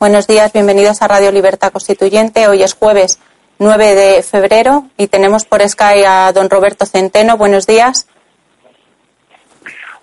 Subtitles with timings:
[0.00, 2.48] Buenos días, bienvenidos a Radio Libertad Constituyente.
[2.48, 3.20] Hoy es jueves
[3.60, 7.38] 9 de febrero y tenemos por Sky a don Roberto Centeno.
[7.38, 8.08] Buenos días.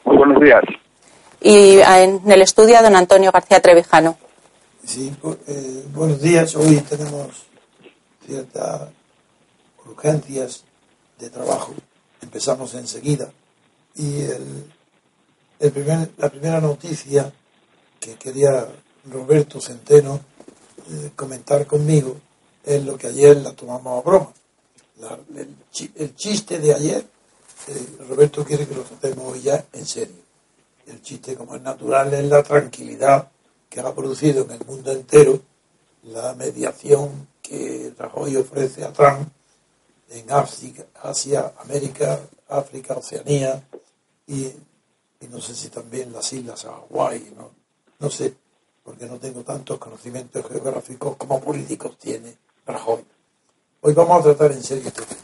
[0.05, 0.63] Muy buenos días.
[1.41, 4.17] Y en el estudio a don Antonio García Trevijano.
[4.83, 5.13] Sí,
[5.47, 6.55] eh, buenos días.
[6.55, 7.45] Hoy tenemos
[8.25, 8.89] ciertas
[9.85, 10.63] urgencias
[11.19, 11.73] de trabajo.
[12.21, 13.29] Empezamos enseguida.
[13.95, 14.71] Y el,
[15.59, 17.31] el primer, la primera noticia
[17.99, 18.67] que quería
[19.09, 20.19] Roberto Centeno
[20.89, 22.17] eh, comentar conmigo
[22.63, 24.33] es lo que ayer la tomamos a broma.
[25.95, 27.05] el, chiste de ayer,
[27.67, 30.21] eh, Roberto quiere que lo tratemos hoy ya en serio.
[30.85, 33.29] El chiste, como es natural, es la tranquilidad
[33.69, 35.41] que ha producido en el mundo entero
[36.03, 39.29] la mediación que Rajoy ofrece a Trump
[40.09, 42.19] en Asia, América,
[42.49, 43.63] África, Oceanía
[44.27, 44.51] y,
[45.29, 47.51] no sé si también las islas Hawái, no,
[47.99, 48.35] no sé
[48.83, 53.03] porque no tengo tantos conocimientos geográficos como políticos tiene Rajoy.
[53.81, 55.21] Hoy vamos a tratar en serio este tema.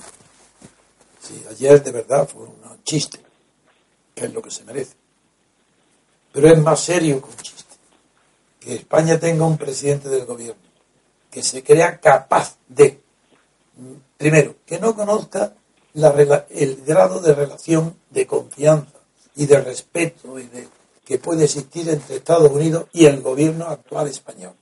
[1.21, 3.19] Sí, ayer de verdad fue un chiste,
[4.15, 4.95] que es lo que se merece.
[6.31, 7.75] Pero es más serio que un chiste.
[8.59, 10.67] Que España tenga un presidente del gobierno
[11.29, 12.99] que se crea capaz de,
[14.17, 15.53] primero, que no conozca
[15.93, 18.99] el grado de relación de confianza
[19.35, 20.67] y de respeto y de
[21.07, 24.53] que puede existir entre Estados Unidos y el gobierno actual español.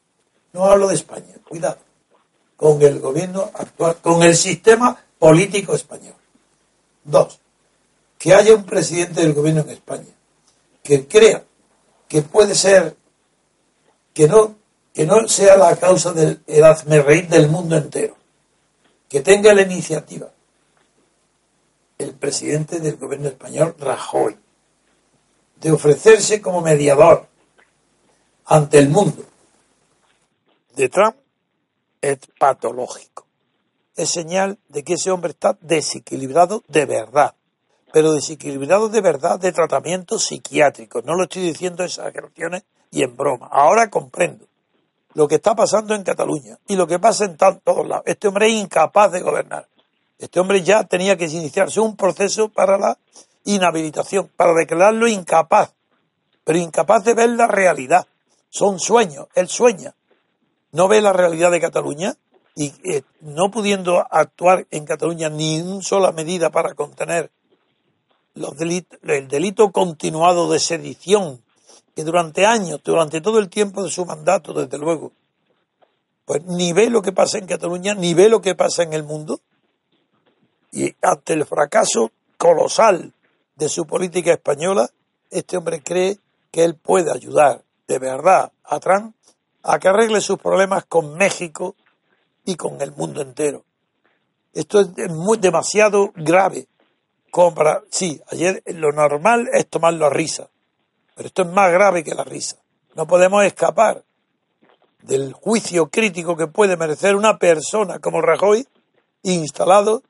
[0.53, 1.79] No hablo de España, cuidado,
[2.55, 6.13] con el gobierno actual, con el sistema político español.
[7.03, 7.39] Dos,
[8.19, 10.13] que haya un presidente del gobierno en España
[10.83, 11.43] que crea
[12.07, 12.95] que puede ser,
[14.13, 14.55] que no,
[14.93, 18.15] que no sea la causa del reír del mundo entero,
[19.09, 20.29] que tenga la iniciativa
[21.97, 24.37] el presidente del gobierno español, Rajoy,
[25.65, 27.25] de ofrecerse como mediador
[28.45, 29.25] ante el mundo
[30.75, 31.15] de Trump
[32.01, 33.25] es patológico.
[33.95, 37.33] Es señal de que ese hombre está desequilibrado de verdad,
[37.91, 41.01] pero desequilibrado de verdad de tratamiento psiquiátrico.
[41.01, 42.61] No lo estoy diciendo en exageraciones
[42.91, 43.47] y en broma.
[43.51, 44.45] Ahora comprendo
[45.15, 48.03] lo que está pasando en Cataluña y lo que pasa en todos lados.
[48.05, 49.67] Este hombre es incapaz de gobernar.
[50.19, 52.99] Este hombre ya tenía que iniciarse un proceso para la
[53.45, 55.73] inhabilitación, para declararlo incapaz,
[56.43, 58.07] pero incapaz de ver la realidad.
[58.49, 59.95] Son sueños, él sueña.
[60.71, 62.15] No ve la realidad de Cataluña
[62.55, 67.31] y eh, no pudiendo actuar en Cataluña ni una sola medida para contener
[68.35, 71.41] el delito continuado de sedición,
[71.95, 75.13] que durante años, durante todo el tiempo de su mandato, desde luego,
[76.25, 79.03] pues ni ve lo que pasa en Cataluña, ni ve lo que pasa en el
[79.03, 79.39] mundo.
[80.71, 83.13] Y ante el fracaso colosal
[83.55, 84.89] de su política española,
[85.29, 86.19] este hombre cree
[86.51, 89.15] que él puede ayudar de verdad a Trump
[89.63, 91.75] a que arregle sus problemas con México
[92.45, 93.63] y con el mundo entero.
[94.53, 96.67] Esto es muy, demasiado grave.
[97.31, 100.49] Como para, sí, ayer lo normal es tomarlo a risa,
[101.15, 102.57] pero esto es más grave que la risa.
[102.93, 104.03] No podemos escapar
[105.01, 108.65] del juicio crítico que puede merecer una persona como Rajoy
[109.23, 110.03] instalado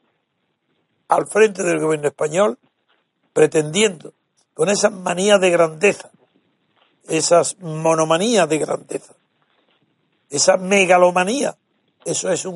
[1.07, 2.59] al frente del gobierno español
[3.36, 4.14] pretendiendo
[4.54, 6.10] con esas manías de grandeza,
[7.06, 9.14] esas monomanías de grandeza,
[10.30, 11.58] esa megalomanía,
[12.06, 12.48] eso es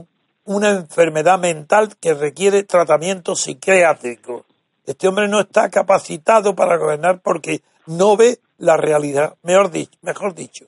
[0.46, 4.46] una enfermedad mental que requiere tratamiento psiquiátrico.
[4.86, 10.34] Este hombre no está capacitado para gobernar porque no ve la realidad, mejor dicho, mejor
[10.34, 10.66] dicho,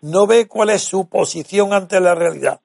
[0.00, 2.60] no ve cuál es su posición ante la realidad.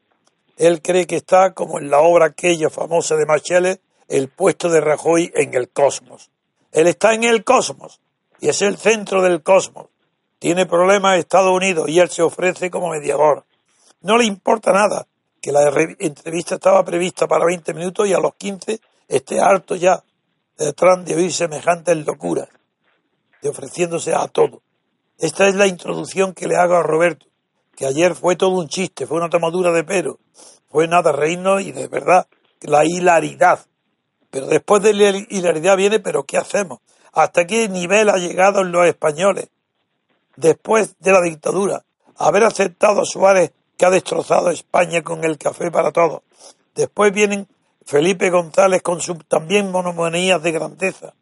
[0.58, 4.82] Él cree que está, como en la obra aquella famosa de Machele, el puesto de
[4.82, 6.32] Rajoy en el cosmos.
[6.72, 8.00] Él está en el cosmos
[8.40, 9.88] y es el centro del cosmos.
[10.40, 13.46] Tiene problemas Estados Unidos y él se ofrece como mediador.
[14.02, 15.08] No le importa nada
[15.42, 20.04] que la entrevista estaba prevista para 20 minutos y a los 15 esté harto ya
[20.58, 22.50] detrás de oír semejantes locuras,
[23.42, 24.62] de ofreciéndose a todo.
[25.18, 27.26] Esta es la introducción que le hago a Roberto,
[27.76, 30.20] que ayer fue todo un chiste, fue una tomadura de pelo,
[30.70, 32.28] fue nada reino y de verdad
[32.62, 33.66] la hilaridad.
[34.30, 36.80] Pero después de la hilaridad viene, pero ¿qué hacemos?
[37.14, 39.50] ¿Hasta qué nivel ha llegado los españoles
[40.36, 41.84] después de la dictadura?
[42.18, 46.22] Haber aceptado a Suárez que ha destrozado España con el café para todos.
[46.76, 47.48] Después vienen
[47.86, 51.14] Felipe González con sus también monomonías de grandeza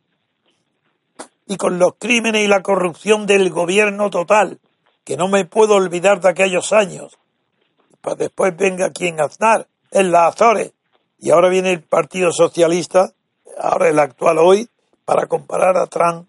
[1.48, 4.60] y con los crímenes y la corrupción del gobierno total,
[5.04, 7.20] que no me puedo olvidar de aquellos años.
[8.02, 10.74] Pues después venga quien Aznar, en las Azores,
[11.20, 13.14] y ahora viene el Partido Socialista,
[13.58, 14.70] ahora el actual hoy,
[15.06, 16.28] para comparar a Trump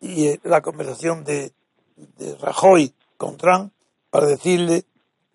[0.00, 1.52] y eh, la conversación de,
[2.40, 3.72] Rajoy con Trump,
[4.10, 4.84] para decirle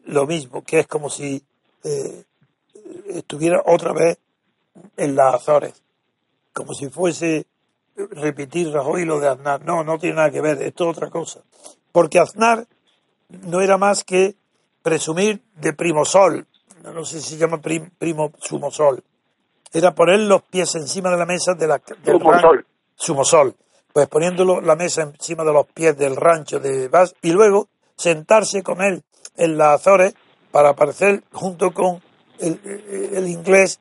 [0.05, 1.41] lo mismo, que es como si
[1.83, 2.23] eh,
[3.07, 4.17] estuviera otra vez
[4.97, 5.81] en las Azores,
[6.53, 7.45] como si fuese
[7.95, 9.63] repetir Rajoy lo de Aznar.
[9.63, 11.41] No, no tiene nada que ver, esto es otra cosa.
[11.91, 12.67] Porque Aznar
[13.29, 14.35] no era más que
[14.81, 16.47] presumir de primosol,
[16.91, 19.03] no sé si se llama primo sumosol,
[19.73, 22.19] era poner los pies encima de la mesa de la, del
[22.95, 23.55] sumosol.
[23.93, 28.61] Pues poniéndolo la mesa encima de los pies del rancho de Vaz y luego sentarse
[28.61, 29.03] con él
[29.35, 30.13] en las Azores
[30.51, 32.01] para aparecer junto con
[32.39, 32.59] el,
[33.13, 33.79] el inglés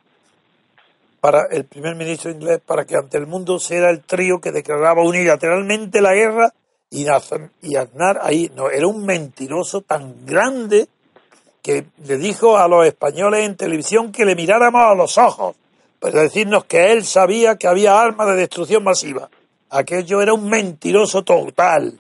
[1.20, 5.02] para el primer ministro inglés para que ante el mundo sea el trío que declaraba
[5.02, 6.52] unilateralmente la guerra
[6.88, 10.88] y, Aznar ahí no era un mentiroso tan grande
[11.66, 15.56] que le dijo a los españoles en televisión que le miráramos a los ojos
[15.98, 19.28] para decirnos que él sabía que había armas de destrucción masiva.
[19.70, 21.98] Aquello era un mentiroso total.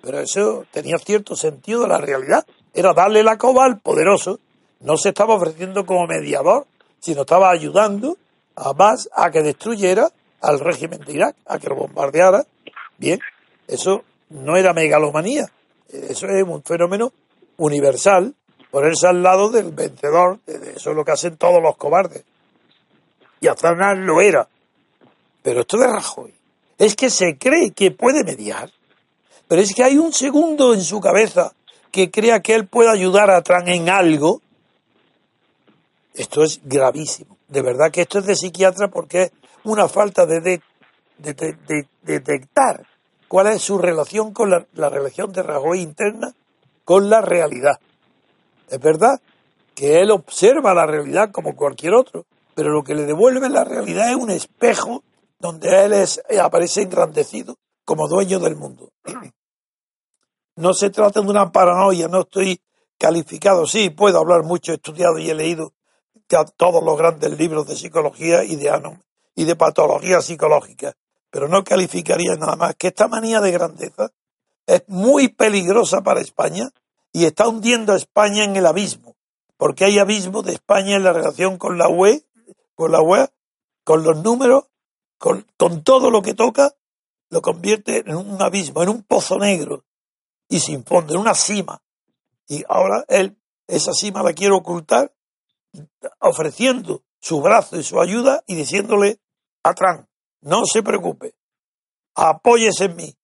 [0.00, 2.46] Pero eso tenía cierto sentido de la realidad.
[2.72, 4.40] Era darle la coba al poderoso.
[4.80, 6.66] No se estaba ofreciendo como mediador,
[7.00, 8.16] sino estaba ayudando
[8.56, 10.08] a más a que destruyera
[10.40, 12.46] al régimen de Irak, a que lo bombardeara.
[12.96, 13.20] Bien,
[13.68, 15.50] eso no era megalomanía,
[15.90, 17.12] eso es un fenómeno
[17.58, 18.34] universal,
[18.70, 22.24] ponerse al lado del vencedor, eso es lo que hacen todos los cobardes.
[23.40, 24.48] Y Aznar lo era.
[25.42, 26.34] Pero esto de Rajoy
[26.78, 28.70] es que se cree que puede mediar,
[29.48, 31.52] pero es que hay un segundo en su cabeza
[31.90, 34.40] que crea que él puede ayudar a Trump en algo.
[36.14, 39.32] Esto es gravísimo de verdad que esto es de psiquiatra porque es
[39.64, 40.62] una falta de,
[42.02, 42.86] detectar
[43.28, 46.32] cuál es su relación con la, la relación de Rajoy interna
[46.84, 47.78] con la realidad.
[48.70, 49.20] Es verdad
[49.74, 54.10] que él observa la realidad como cualquier otro, pero lo que le devuelve la realidad
[54.10, 55.02] es un espejo
[55.38, 58.90] donde él es, aparece engrandecido como dueño del mundo.
[60.56, 62.60] No se trata de una paranoia, no estoy
[62.98, 65.72] calificado, sí, puedo hablar mucho, he estudiado y he leído
[66.56, 68.98] todos los grandes libros de psicología y de,
[69.36, 70.92] y de patología psicológica,
[71.30, 74.10] pero no calificaría nada más que esta manía de grandeza
[74.66, 76.70] es muy peligrosa para España
[77.12, 79.16] y está hundiendo a España en el abismo,
[79.56, 82.24] porque hay abismo de España en la relación con la UE,
[82.74, 83.28] con la UE,
[83.84, 84.64] con los números,
[85.18, 85.44] con,
[85.82, 86.74] todo lo que toca,
[87.28, 89.84] lo convierte en un abismo, en un pozo negro
[90.48, 91.82] y sin fondo, en una cima.
[92.48, 93.36] Y ahora él,
[93.66, 95.12] esa cima la quiere ocultar
[96.20, 99.20] ofreciendo su brazo y su ayuda y diciéndole
[99.62, 100.08] a Trump,
[100.40, 101.34] no se preocupe,
[102.14, 103.16] apóyese en mí.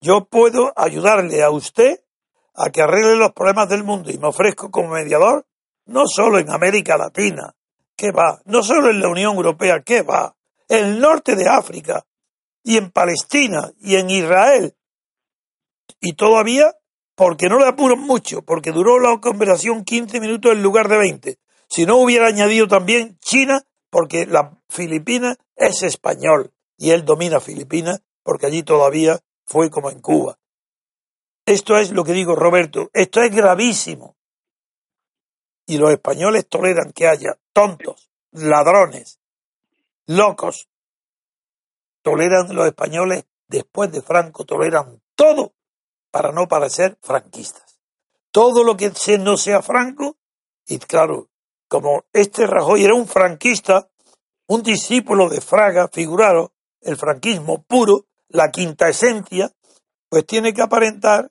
[0.00, 2.05] Yo puedo ayudarle a usted
[2.56, 5.46] a que arregle los problemas del mundo y me ofrezco como mediador
[5.86, 7.54] no solo en América Latina,
[7.94, 8.40] ¿qué va?
[8.44, 10.34] No solo en la Unión Europea, ¿qué va?
[10.68, 12.04] En el norte de África
[12.62, 14.74] y en Palestina y en Israel.
[16.00, 16.74] Y todavía,
[17.14, 21.38] porque no le apuran mucho, porque duró la conversación 15 minutos en lugar de 20.
[21.68, 28.02] Si no hubiera añadido también China, porque la Filipinas es español y él domina Filipinas,
[28.22, 30.38] porque allí todavía fue como en Cuba.
[31.46, 34.16] Esto es lo que digo, Roberto, esto es gravísimo.
[35.64, 39.20] Y los españoles toleran que haya tontos, ladrones,
[40.06, 40.68] locos.
[42.02, 45.54] Toleran los españoles, después de Franco, toleran todo
[46.10, 47.78] para no parecer franquistas.
[48.32, 50.16] Todo lo que no sea franco,
[50.66, 51.28] y claro,
[51.68, 53.88] como este Rajoy era un franquista,
[54.48, 59.52] un discípulo de Fraga, figurado, el franquismo puro, la quinta esencia,
[60.08, 61.30] pues tiene que aparentar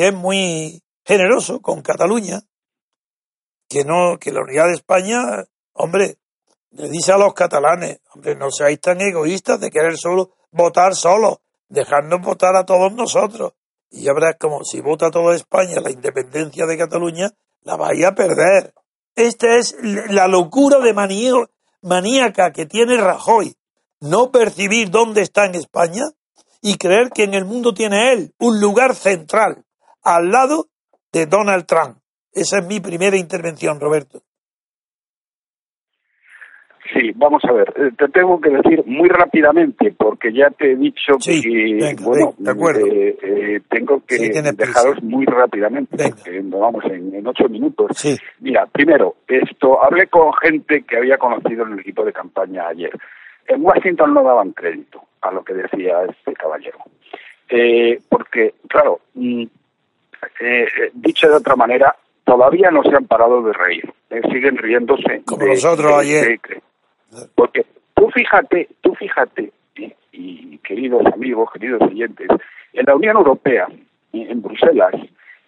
[0.00, 2.40] que es muy generoso con Cataluña,
[3.68, 6.16] que no, que la unidad de España, hombre,
[6.70, 11.42] le dice a los catalanes, hombre, no seáis tan egoístas de querer solo votar solo,
[11.68, 13.52] dejarnos votar a todos nosotros.
[13.90, 18.14] Y ya verás como si vota toda España la independencia de Cataluña, la vais a
[18.14, 18.72] perder.
[19.14, 20.94] Esta es la locura de
[21.82, 23.54] maníaca que tiene Rajoy.
[24.00, 26.04] No percibir dónde está en España
[26.62, 29.66] y creer que en el mundo tiene él un lugar central,
[30.02, 30.66] al lado
[31.12, 31.98] de Donald Trump.
[32.32, 34.22] Esa es mi primera intervención, Roberto.
[36.92, 40.76] Sí, vamos a ver, eh, te tengo que decir muy rápidamente, porque ya te he
[40.76, 44.16] dicho que, bueno, eh, eh, tengo que
[44.56, 47.90] dejaros muy rápidamente, porque vamos en, ocho minutos.
[48.40, 52.90] Mira, primero, esto, hablé con gente que había conocido en el equipo de campaña ayer.
[53.46, 56.78] En Washington no daban crédito a lo que decía este caballero.
[58.08, 59.00] porque, claro,
[60.22, 63.92] mm, dicho de otra manera, todavía no se han parado de reír.
[64.30, 65.22] siguen riéndose.
[65.24, 66.40] Como nosotros ayer.
[67.34, 69.52] Porque tú fíjate, tú fíjate,
[70.12, 72.28] y queridos amigos, queridos oyentes,
[72.72, 73.66] en la Unión Europea,
[74.12, 74.94] en Bruselas,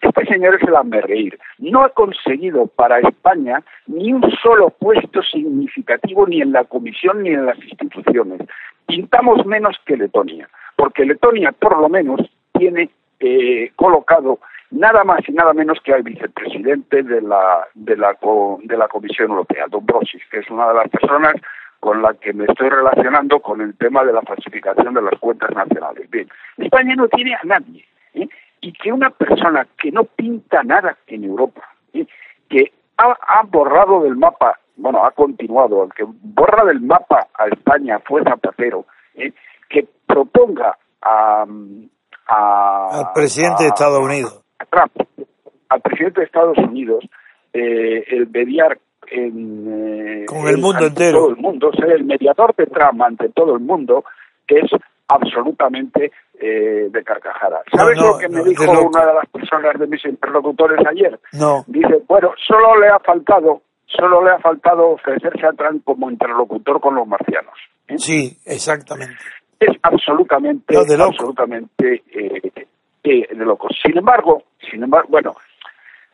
[0.03, 1.39] este señor es el reír.
[1.59, 7.29] No ha conseguido para España ni un solo puesto significativo ni en la Comisión ni
[7.29, 8.41] en las instituciones.
[8.85, 12.19] Pintamos menos que Letonia, porque Letonia por lo menos
[12.51, 12.89] tiene
[13.21, 14.39] eh, colocado
[14.73, 18.17] nada más y nada menos que al vicepresidente de la, de la,
[18.63, 21.35] de la Comisión Europea, Dombrovskis, que es una de las personas
[21.79, 25.51] con la que me estoy relacionando con el tema de la falsificación de las cuentas
[25.51, 26.09] nacionales.
[26.09, 26.27] Bien,
[26.57, 27.85] España no tiene a nadie.
[28.13, 28.27] ¿eh?
[28.61, 31.61] Y que una persona que no pinta nada en Europa,
[31.93, 32.07] ¿eh?
[32.49, 37.99] que ha, borrado del mapa, bueno, ha continuado, el que borra del mapa a España
[38.05, 39.33] fue Zapatero, ¿eh?
[39.69, 41.45] que proponga a,
[42.27, 44.43] al presidente de Estados Unidos
[45.69, 47.03] al presidente de Estados Unidos
[47.53, 52.55] eh, el mediar en, eh, con el mundo entero todo el mundo ser el mediador
[52.55, 54.05] de Trump ante todo el mundo
[54.53, 54.71] es
[55.07, 57.61] absolutamente eh, de carcajada.
[57.75, 61.19] ¿Sabes lo que me dijo una de las personas de mis interlocutores ayer?
[61.33, 61.63] No.
[61.67, 66.79] Dice, bueno, solo le ha faltado, solo le ha faltado ofrecerse a Trump como interlocutor
[66.79, 67.53] con los marcianos.
[67.97, 69.15] Sí, exactamente.
[69.59, 72.03] Es absolutamente, absolutamente
[73.03, 73.77] de locos.
[73.83, 75.35] Sin embargo, sin embargo, bueno,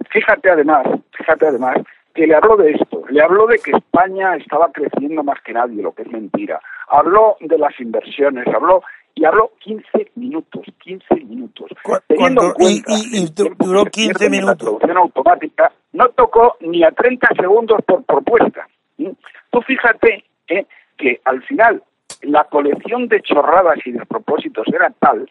[0.09, 1.77] fíjate además, fíjate además
[2.13, 5.81] que le habló de esto, le habló de que España estaba creciendo más que nadie,
[5.81, 6.59] lo que es mentira.
[6.87, 8.83] Habló de las inversiones, habló
[9.15, 11.69] y habló 15 minutos, 15 minutos.
[12.07, 14.49] Teniendo y, duró 15 minutos.
[14.49, 18.67] La traducción automática no tocó ni a 30 segundos por propuesta.
[18.97, 20.65] Tú fíjate eh,
[20.97, 21.83] que al final
[22.21, 25.29] la colección de chorradas y de propósitos era tal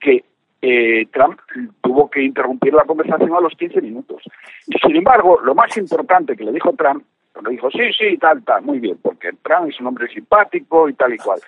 [0.00, 0.24] que
[0.66, 1.38] eh, Trump
[1.82, 4.22] tuvo que interrumpir la conversación a los 15 minutos.
[4.66, 7.04] Y sin embargo, lo más importante que le dijo Trump,
[7.44, 10.94] le dijo, sí, sí, tal, tal, muy bien, porque Trump es un hombre simpático y
[10.94, 11.38] tal y cual.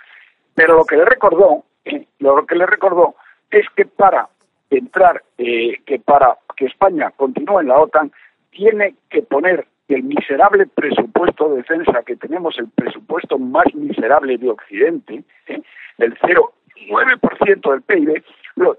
[0.55, 3.15] Pero lo que le recordó, eh, lo que le recordó
[3.51, 4.29] es que para
[4.69, 8.13] entrar, eh, que para que España continúe en la OTAN,
[8.51, 14.51] tiene que poner el miserable presupuesto de defensa que tenemos, el presupuesto más miserable de
[14.51, 15.63] Occidente, ¿eh?
[15.97, 18.23] el 0,9% del PIB,
[18.57, 18.77] lo,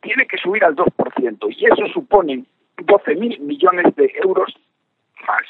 [0.00, 2.44] tiene que subir al 2%, y eso supone
[2.76, 4.54] 12 mil millones de euros
[5.26, 5.42] más.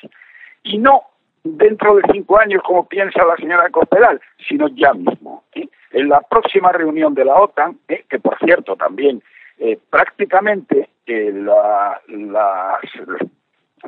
[0.62, 1.02] Y no
[1.44, 5.44] dentro de cinco años, como piensa la señora Cospedal, sino ya mismo.
[5.54, 5.68] ¿eh?
[5.92, 8.04] En la próxima reunión de la OTAN, ¿eh?
[8.08, 9.22] que por cierto también
[9.58, 10.88] eh, prácticamente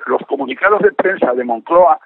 [0.06, 2.00] los comunicados de prensa de Moncloa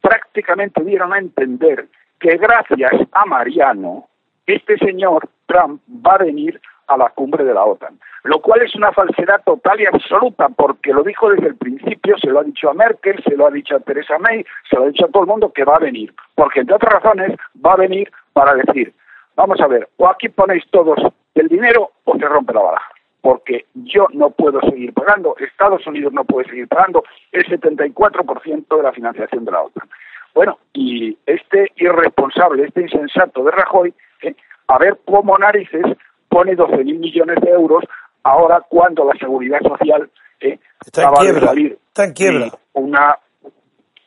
[0.00, 1.88] prácticamente dieron a entender
[2.20, 4.08] que gracias a Mariano
[4.46, 8.74] este señor Trump va a venir a la cumbre de la OTAN, lo cual es
[8.74, 12.70] una falsedad total y absoluta, porque lo dijo desde el principio, se lo ha dicho
[12.70, 15.22] a Merkel, se lo ha dicho a Theresa May, se lo ha dicho a todo
[15.22, 18.92] el mundo que va a venir, porque entre otras razones va a venir para decir,
[19.36, 20.98] vamos a ver, o aquí ponéis todos
[21.34, 26.12] el dinero o se rompe la baraja porque yo no puedo seguir pagando, Estados Unidos
[26.12, 29.88] no puede seguir pagando el 74% de la financiación de la OTAN.
[30.34, 33.92] Bueno, y este irresponsable, este insensato de Rajoy,
[34.22, 34.34] eh,
[34.68, 35.84] a ver cómo narices
[36.28, 37.84] pone 12.000 millones de euros
[38.22, 42.46] ahora cuando la seguridad social eh, acaba de salir está en quiebra.
[42.74, 43.18] una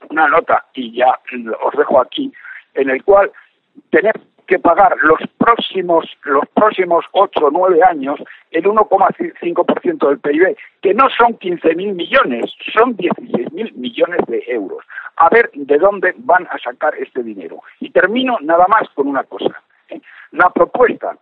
[0.10, 1.20] una nota y ya
[1.64, 2.32] os dejo aquí
[2.74, 3.32] en el cual
[3.90, 8.20] tenemos que pagar los próximos los próximos ocho o nueve años
[8.52, 14.84] el 1,5% del PIB, que no son 15.000 millones, son 16.000 millones de euros.
[15.16, 17.62] A ver de dónde van a sacar este dinero.
[17.80, 19.62] Y termino nada más con una cosa.
[19.90, 20.02] ¿eh?
[20.32, 21.18] La propuesta,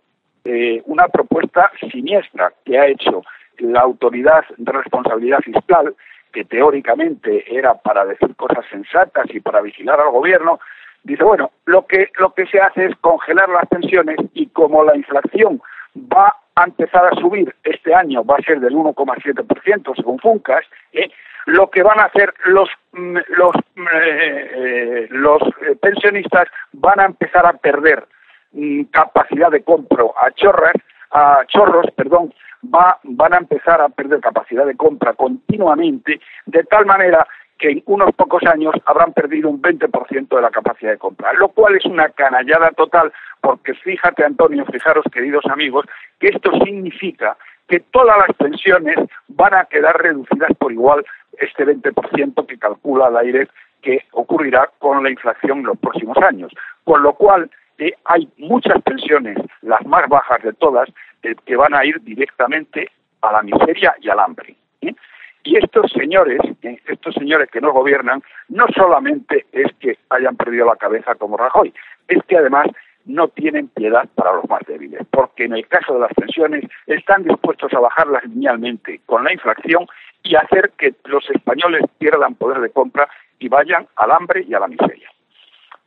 [0.46, 3.24] eh, una propuesta siniestra que ha hecho
[3.58, 5.96] la Autoridad de Responsabilidad Fiscal,
[6.32, 10.60] que teóricamente era para decir cosas sensatas y para vigilar al gobierno,
[11.04, 14.96] dice, bueno, lo que, lo que se hace es congelar las pensiones y como la
[14.96, 15.62] inflación
[15.96, 21.10] va a empezar a subir este año, va a ser del 1,7% según Funcas, ¿eh?
[21.46, 27.46] lo que van a hacer los, mm, los, mm, eh, eh, pensionistas van a empezar
[27.46, 28.06] a perder
[28.92, 30.74] capacidad de compro a chorras,
[31.12, 36.86] a chorros, perdón, va, van a empezar a perder capacidad de compra continuamente, de tal
[36.86, 37.28] manera
[37.58, 41.50] que en unos pocos años habrán perdido un 20% de la capacidad de compra, lo
[41.50, 45.86] cual es una canallada total, porque fíjate, Antonio, fijaros, queridos amigos,
[46.20, 47.38] que esto significa
[47.68, 51.06] que todas las pensiones van a quedar reducidas por igual
[51.38, 53.48] este 20% que calcula la AIRE
[53.82, 56.52] que ocurrirá con la inflación en los próximos años.
[56.84, 57.50] Con lo cual,
[57.80, 60.90] eh, hay muchas pensiones, las más bajas de todas,
[61.24, 64.56] eh, que van a ir directamente a la miseria y al hambre.
[65.42, 70.66] Y estos señores, eh, estos señores que nos gobiernan, no solamente es que hayan perdido
[70.66, 71.74] la cabeza como Rajoy,
[72.10, 72.68] es que además
[73.06, 77.24] no tienen piedad para los más débiles, porque en el caso de las pensiones están
[77.24, 79.88] dispuestos a bajarlas linealmente con la inflación
[80.24, 83.08] y hacer que los españoles pierdan poder de compra
[83.40, 84.99] y vayan al hambre y a la miseria.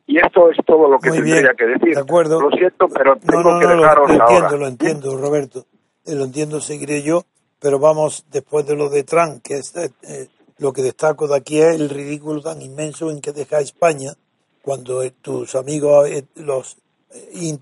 [0.06, 1.94] Y esto es todo lo que tendría que decir.
[1.94, 2.40] De acuerdo.
[2.40, 5.66] Lo siento, pero tengo que dejaros lo, lo entiendo, Lo entiendo, Roberto.
[6.04, 7.24] Eh, lo entiendo, seguiré yo
[7.62, 11.60] pero vamos, después de lo de Trump, que es, eh, lo que destaco de aquí
[11.60, 14.14] es el ridículo tan inmenso en que deja España
[14.62, 16.78] cuando eh, tus amigos, eh, los,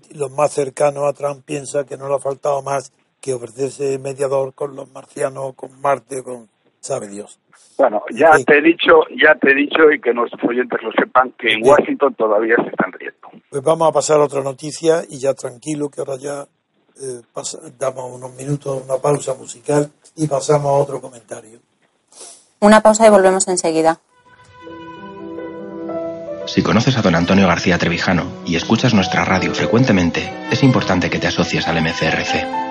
[0.09, 4.55] los más cercanos a Trump, piensan que no le ha faltado más que ofrecerse mediador
[4.55, 6.49] con los marcianos, con Marte, con
[6.81, 7.39] sabe Dios.
[7.77, 11.33] Bueno, ya te he dicho, ya te he dicho y que nuestros oyentes lo sepan
[11.37, 13.29] que en Washington todavía se están riendo.
[13.49, 16.45] Pues vamos a pasar a otra noticia y ya tranquilo que ahora ya
[17.01, 17.21] eh,
[17.79, 21.59] damos unos minutos, una pausa musical y pasamos a otro comentario.
[22.59, 23.99] Una pausa y volvemos enseguida.
[26.45, 31.19] Si conoces a don Antonio García Trevijano y escuchas nuestra radio frecuentemente, es importante que
[31.19, 32.70] te asocies al MCRC.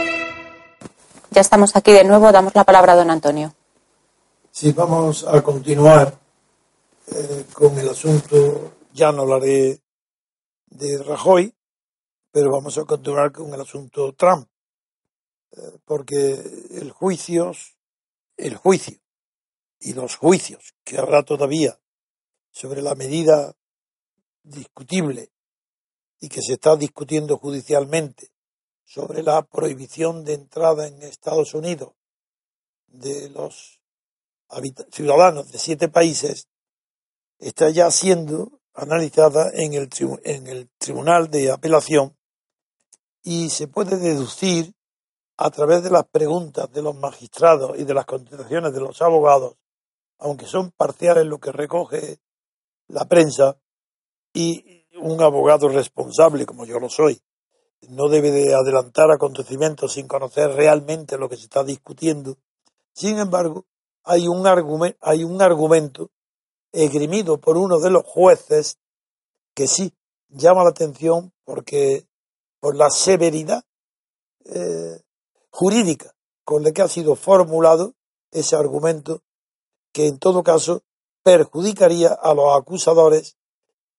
[1.33, 2.29] Ya estamos aquí de nuevo.
[2.33, 3.55] Damos la palabra a don Antonio.
[4.51, 6.19] Sí, vamos a continuar
[7.07, 9.79] eh, con el asunto ya no hablaré
[10.65, 11.55] de Rajoy,
[12.33, 14.45] pero vamos a continuar con el asunto Trump,
[15.53, 16.33] eh, porque
[16.71, 17.53] el juicio,
[18.35, 18.99] el juicio
[19.79, 21.79] y los juicios que habrá todavía
[22.51, 23.55] sobre la medida
[24.43, 25.31] discutible
[26.19, 28.30] y que se está discutiendo judicialmente
[28.83, 31.93] sobre la prohibición de entrada en Estados Unidos
[32.87, 33.79] de los
[34.91, 36.47] ciudadanos de siete países
[37.39, 39.89] está ya siendo analizada en el,
[40.23, 42.17] en el Tribunal de Apelación
[43.23, 44.73] y se puede deducir
[45.37, 49.55] a través de las preguntas de los magistrados y de las contestaciones de los abogados,
[50.19, 52.19] aunque son parciales lo que recoge
[52.87, 53.57] la prensa,
[54.33, 57.21] y un abogado responsable, como yo lo soy,
[57.89, 62.37] no debe de adelantar acontecimientos sin conocer realmente lo que se está discutiendo.
[62.93, 63.65] Sin embargo,
[64.03, 66.09] hay un, argumento, hay un argumento
[66.71, 68.77] esgrimido por uno de los jueces
[69.53, 69.93] que sí
[70.29, 72.05] llama la atención porque
[72.59, 73.63] por la severidad
[74.45, 75.01] eh,
[75.49, 77.93] jurídica con la que ha sido formulado
[78.31, 79.21] ese argumento
[79.91, 80.83] que en todo caso
[81.23, 83.37] perjudicaría a los acusadores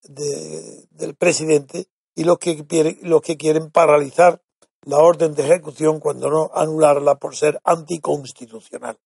[0.02, 4.42] de, del presidente y los que, los que quieren paralizar
[4.84, 8.98] la orden de ejecución cuando no anularla por ser anticonstitucional.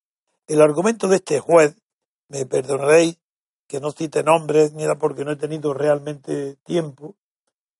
[0.47, 1.77] El argumento de este juez,
[2.29, 3.19] me perdonaréis
[3.66, 7.16] que no cite nombres, ni era porque no he tenido realmente tiempo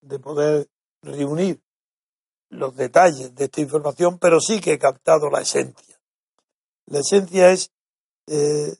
[0.03, 0.69] de poder
[1.03, 1.61] reunir
[2.49, 6.01] los detalles de esta información, pero sí que he captado la esencia.
[6.87, 7.73] La esencia es
[8.27, 8.77] eh,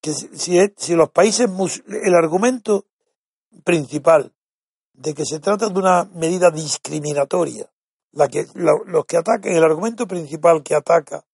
[0.00, 1.50] que si, si, los países,
[1.88, 2.86] el argumento
[3.64, 4.32] principal
[5.00, 7.70] de que se trata de una medida discriminatoria,
[8.12, 11.24] la que, los que el argumento principal que ataca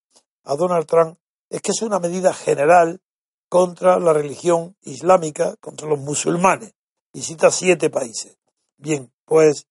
[0.45, 1.19] a Donald Trump
[1.51, 3.01] es que es una medida general
[3.49, 6.75] contra la religión islámica, contra los musulmanes,
[7.13, 8.39] y cita siete países.
[8.77, 9.67] Bien, pues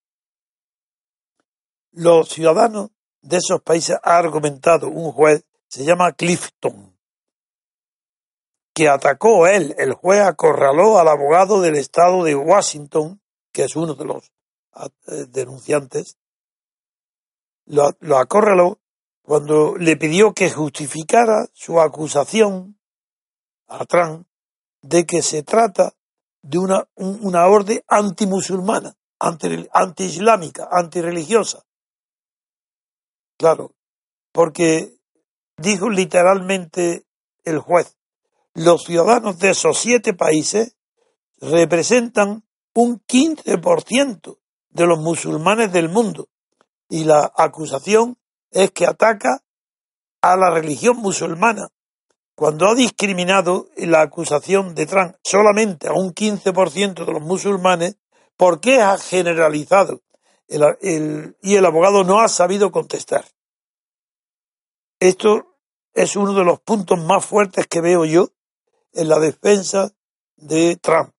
[1.93, 2.89] los ciudadanos
[3.21, 6.97] de esos países ha argumentado un juez, se llama Clifton,
[8.73, 13.21] que atacó él, el juez acorraló al abogado del estado de Washington,
[13.55, 14.33] que es uno de los
[15.07, 16.17] eh, denunciantes,
[17.65, 18.79] lo, lo
[19.21, 22.77] cuando le pidió que justificara su acusación
[23.67, 24.27] a Trump
[24.81, 25.93] de que se trata
[26.41, 31.63] de una, una orden antimusulmana, anti-islámica, antirreligiosa.
[33.37, 33.73] Claro,
[34.33, 34.97] porque
[35.55, 37.05] dijo literalmente
[37.45, 37.95] el juez,
[38.53, 40.75] los ciudadanos de esos siete países
[41.37, 44.37] representan un 15%
[44.69, 46.27] de los musulmanes del mundo
[46.89, 48.17] y la acusación
[48.51, 49.41] es que ataca
[50.21, 51.69] a la religión musulmana.
[52.35, 57.97] Cuando ha discriminado la acusación de Trump solamente a un 15% de los musulmanes,
[58.35, 60.01] ¿por qué ha generalizado?
[60.47, 63.25] y el abogado no ha sabido contestar.
[64.99, 65.57] Esto
[65.95, 68.27] es uno de los puntos más fuertes que veo yo
[68.93, 69.91] en la defensa
[70.35, 71.14] de Trump.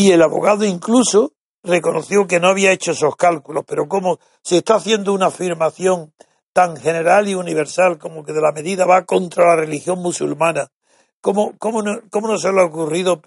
[0.00, 4.76] Y el abogado incluso reconoció que no había hecho esos cálculos, pero como se está
[4.76, 6.14] haciendo una afirmación
[6.54, 10.72] tan general y universal como que de la medida va contra la religión musulmana,
[11.20, 13.20] ¿cómo, cómo, cómo no se le ha ocurrido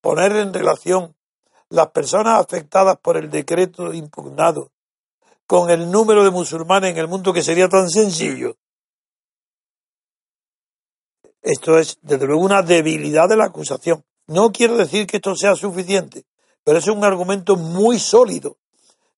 [0.00, 1.14] poner en relación
[1.68, 4.72] las personas afectadas por el decreto impugnado
[5.46, 8.56] con el número de musulmanes en el mundo que sería tan sencillo?
[11.40, 14.04] Esto es, desde luego, una debilidad de la acusación.
[14.26, 16.24] No quiero decir que esto sea suficiente,
[16.64, 18.56] pero es un argumento muy sólido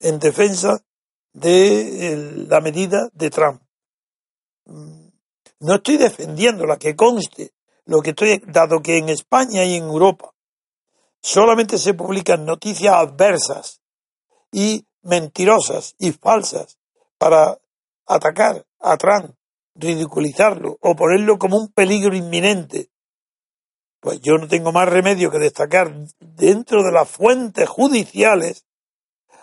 [0.01, 0.85] en defensa
[1.33, 3.63] de la medida de Trump.
[4.67, 5.09] Mm,
[5.61, 7.53] no estoy defendiendo la que conste,
[7.87, 10.35] lo que estoy, dado que en España y en Europa
[11.21, 13.81] solamente se publican noticias adversas
[14.53, 16.79] y mentirosas y falsas
[17.17, 17.59] para
[18.07, 19.35] atacar a Trump,
[19.75, 22.91] ridiculizarlo o ponerlo como un peligro inminente
[24.01, 28.67] pues yo no tengo más remedio que destacar dentro de las fuentes judiciales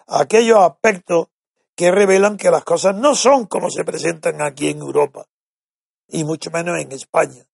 [0.08, 1.28] aquellos aspectos
[1.76, 5.28] que revelan que las cosas no son como se presentan aquí en Europa,
[6.08, 7.46] y mucho menos en España.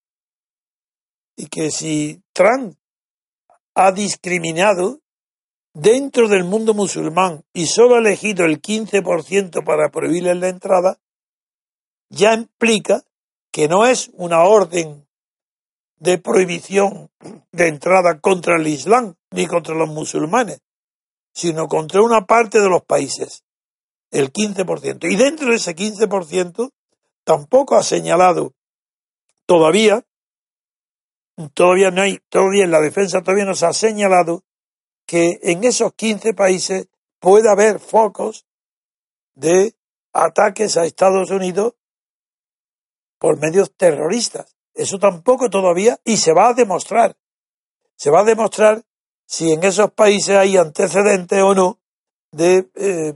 [1.35, 2.77] Y que si Trump
[3.73, 4.99] ha discriminado
[5.73, 10.99] dentro del mundo musulmán y solo ha elegido el 15% para prohibirle la entrada,
[12.09, 13.03] ya implica
[13.51, 15.07] que no es una orden
[16.01, 17.11] de prohibición
[17.51, 20.59] de entrada contra el Islam ni contra los musulmanes,
[21.31, 23.43] sino contra una parte de los países,
[24.09, 25.11] el 15%.
[25.11, 26.71] Y dentro de ese 15%
[27.23, 28.55] tampoco ha señalado
[29.45, 30.03] todavía,
[31.53, 34.43] todavía no hay, todavía en la defensa todavía no se ha señalado
[35.05, 36.87] que en esos 15 países
[37.19, 38.47] puede haber focos
[39.35, 39.75] de
[40.13, 41.75] ataques a Estados Unidos
[43.19, 44.55] por medios terroristas.
[44.73, 47.15] Eso tampoco todavía, y se va a demostrar.
[47.95, 48.83] Se va a demostrar
[49.25, 51.79] si en esos países hay antecedentes o no
[52.31, 53.13] de eh,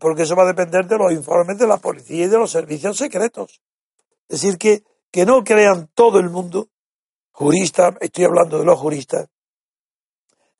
[0.00, 2.96] porque eso va a depender de los informes de la policía y de los servicios
[2.96, 3.60] secretos.
[4.28, 6.68] Es decir, que, que no crean todo el mundo,
[7.32, 9.28] juristas, estoy hablando de los juristas,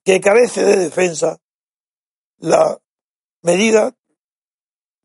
[0.05, 1.39] que carece de defensa
[2.39, 2.79] la
[3.43, 3.95] medida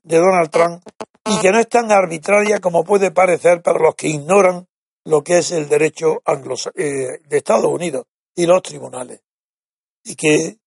[0.04, 0.84] de Donald Trump
[1.26, 4.68] y que no es tan arbitraria como puede parecer para los que ignoran
[5.06, 6.22] lo que es el derecho
[6.76, 9.22] eh, de Estados Unidos y los tribunales.
[10.04, 10.58] Y que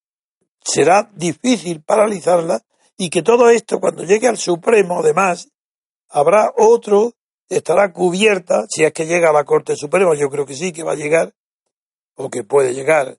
[0.60, 2.62] será difícil paralizarla
[2.96, 5.50] y que todo esto cuando llegue al Supremo, además,
[6.08, 7.12] habrá otro,
[7.48, 10.82] estará cubierta, si es que llega a la Corte Suprema, yo creo que sí, que
[10.82, 11.34] va a llegar,
[12.16, 13.18] o que puede llegar,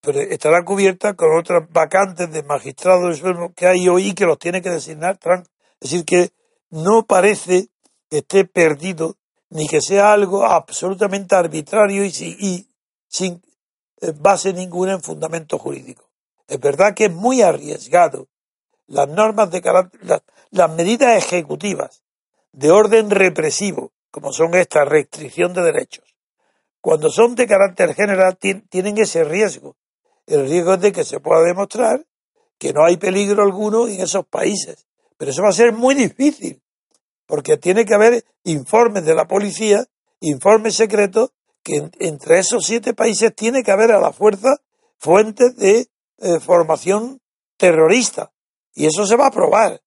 [0.00, 3.20] pero estará cubierta con otras vacantes de magistrados
[3.54, 5.46] que hay hoy que los tiene que designar Trump.
[5.80, 6.30] Es decir, que
[6.70, 7.68] no parece
[8.08, 9.16] que esté perdido
[9.50, 12.68] ni que sea algo absolutamente arbitrario y,
[13.08, 13.42] sin
[14.00, 16.08] eh, base ninguna en fundamento jurídico.
[16.46, 18.28] Es verdad que es muy arriesgado
[18.86, 22.02] las normas de las, las medidas ejecutivas
[22.52, 26.04] de orden represivo, como son esta restricción de derechos,
[26.80, 29.76] cuando son de carácter general tienen ese riesgo.
[30.26, 32.04] El riesgo es de que se pueda demostrar
[32.58, 34.86] que no hay peligro alguno en esos países.
[35.16, 36.62] Pero eso va a ser muy difícil,
[37.28, 39.84] porque tiene que haber informes de la policía,
[40.18, 41.30] informes secretos,
[41.62, 44.56] que entre esos siete países tiene que haber a la fuerza
[44.96, 45.88] fuentes de
[46.20, 47.20] eh, formación
[47.58, 48.32] terrorista.
[48.74, 49.82] Y eso se va a probar.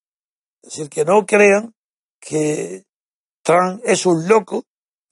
[0.61, 1.73] Es decir, que no crean
[2.19, 2.83] que
[3.41, 4.65] Trump es un loco,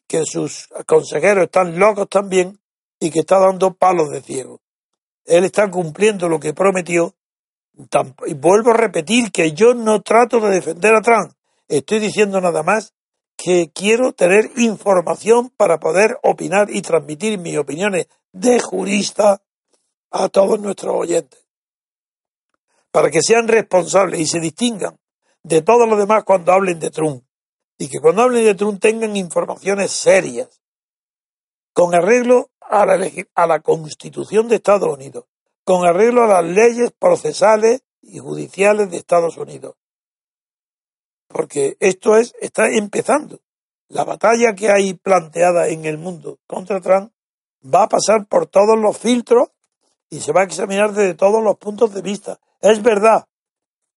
[0.08, 2.60] que sus consejeros están locos también
[3.00, 4.62] y que está dando palos de ciego.
[5.26, 7.16] Él está cumpliendo lo que prometió.
[8.28, 11.34] Y vuelvo a repetir que yo no trato de defender a Trump.
[11.70, 12.94] Estoy diciendo nada más
[13.38, 19.42] que quiero tener información para poder opinar y transmitir mis opiniones de jurista
[20.12, 21.46] a todos nuestros oyentes
[22.92, 25.00] para que sean responsables y se distingan
[25.44, 27.24] de todos los demás cuando hablen de Trump.
[27.78, 30.62] Y que cuando hablen de Trump tengan informaciones serias,
[31.72, 35.26] con arreglo a la, a la Constitución de Estados Unidos,
[35.64, 39.76] con arreglo a las leyes procesales y judiciales de Estados Unidos.
[41.30, 43.40] Porque esto es, está empezando.
[43.88, 47.12] La batalla que hay planteada en el mundo contra Trump
[47.64, 49.50] va a pasar por todos los filtros
[50.10, 52.40] y se va a examinar desde todos los puntos de vista.
[52.62, 53.26] Es verdad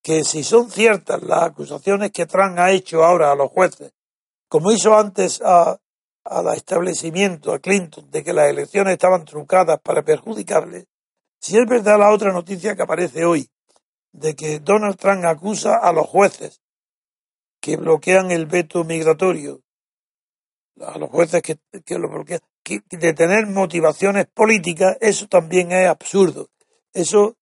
[0.03, 3.92] que si son ciertas las acusaciones que Trump ha hecho ahora a los jueces,
[4.49, 5.79] como hizo antes a,
[6.25, 10.87] al establecimiento, a Clinton, de que las elecciones estaban trucadas para perjudicarle,
[11.40, 13.49] si es verdad la otra noticia que aparece hoy,
[14.12, 16.62] de que Donald Trump acusa a los jueces
[17.62, 19.62] que bloquean el veto migratorio,
[20.81, 26.51] a los jueces que, que lo bloquean, de tener motivaciones políticas, eso también es absurdo.
[26.92, 27.37] Eso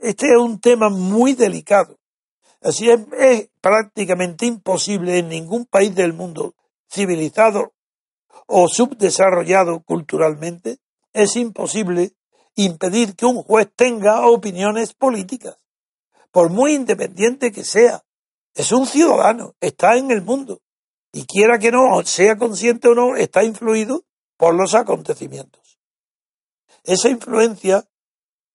[0.00, 1.98] este es un tema muy delicado.
[2.60, 6.54] Así es, es prácticamente imposible en ningún país del mundo
[6.90, 7.72] civilizado
[8.46, 10.78] o subdesarrollado culturalmente,
[11.12, 12.12] es imposible
[12.54, 15.56] impedir que un juez tenga opiniones políticas,
[16.30, 18.04] por muy independiente que sea.
[18.54, 20.60] Es un ciudadano, está en el mundo,
[21.12, 24.04] y quiera que no, sea consciente o no, está influido
[24.36, 25.78] por los acontecimientos.
[26.84, 27.84] Esa influencia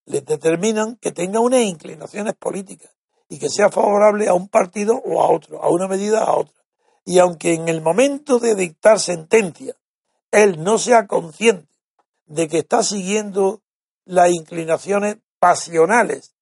[0.06, 2.92] le determinan que tenga unas inclinaciones políticas
[3.28, 6.56] y que sea favorable a un partido o a otro, a una medida a otra.
[7.06, 9.76] Y aunque en el momento de dictar sentencia
[10.32, 11.68] él no sea consciente
[12.26, 13.62] de que está siguiendo
[14.06, 16.36] las inclinaciones pasionales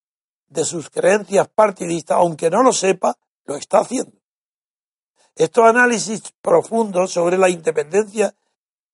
[0.48, 4.12] de sus creencias partidistas, aunque no lo sepa, lo está haciendo.
[5.36, 8.36] Estos análisis profundos sobre la independencia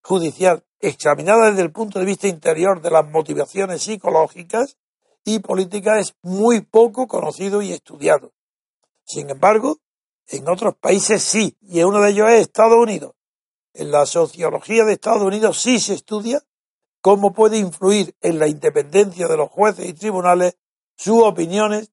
[0.01, 4.77] judicial examinada desde el punto de vista interior de las motivaciones psicológicas
[5.23, 8.33] y políticas es muy poco conocido y estudiado.
[9.05, 9.79] Sin embargo,
[10.27, 13.13] en otros países sí, y uno de ellos es Estados Unidos.
[13.73, 16.41] En la sociología de Estados Unidos sí se estudia
[17.01, 20.57] cómo puede influir en la independencia de los jueces y tribunales
[20.95, 21.91] sus opiniones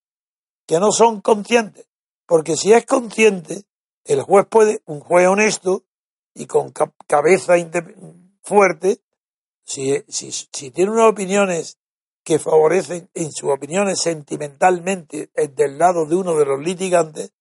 [0.67, 1.90] que no son conscientes.
[2.31, 3.65] Porque si es consciente,
[4.05, 5.83] el juez puede, un juez honesto
[6.33, 6.73] y con
[7.09, 7.55] cabeza
[8.45, 9.01] fuerte,
[9.65, 10.05] si,
[10.71, 11.81] tiene unas opiniones
[12.23, 17.33] que favorecen, en sus opiniones sentimentalmente, eh, del lado de uno de los litigantes,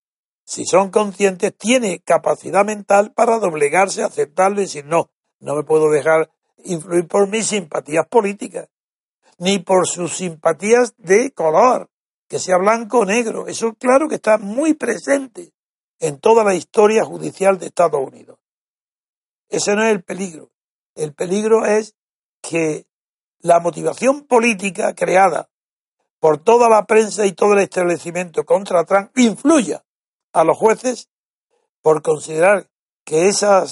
[0.44, 5.92] si son conscientes, tiene capacidad mental para doblegarse, aceptarlo y decir, no, no me puedo
[5.92, 6.32] dejar
[6.64, 8.70] influir por mis simpatías políticas,
[9.38, 11.92] ni por sus simpatías de color,
[12.30, 13.48] que sea blanco o negro.
[13.48, 15.52] Eso claro que está muy presente
[16.00, 18.40] en toda la historia judicial de Estados Unidos.
[19.50, 20.52] Ese no es el peligro.
[20.96, 21.96] El peligro es
[22.42, 22.86] que
[23.40, 25.50] la motivación política creada
[26.20, 29.84] por toda la prensa y todo el establecimiento contra Trump influya
[30.32, 31.10] a los jueces
[31.82, 32.70] por considerar
[33.04, 33.66] que esa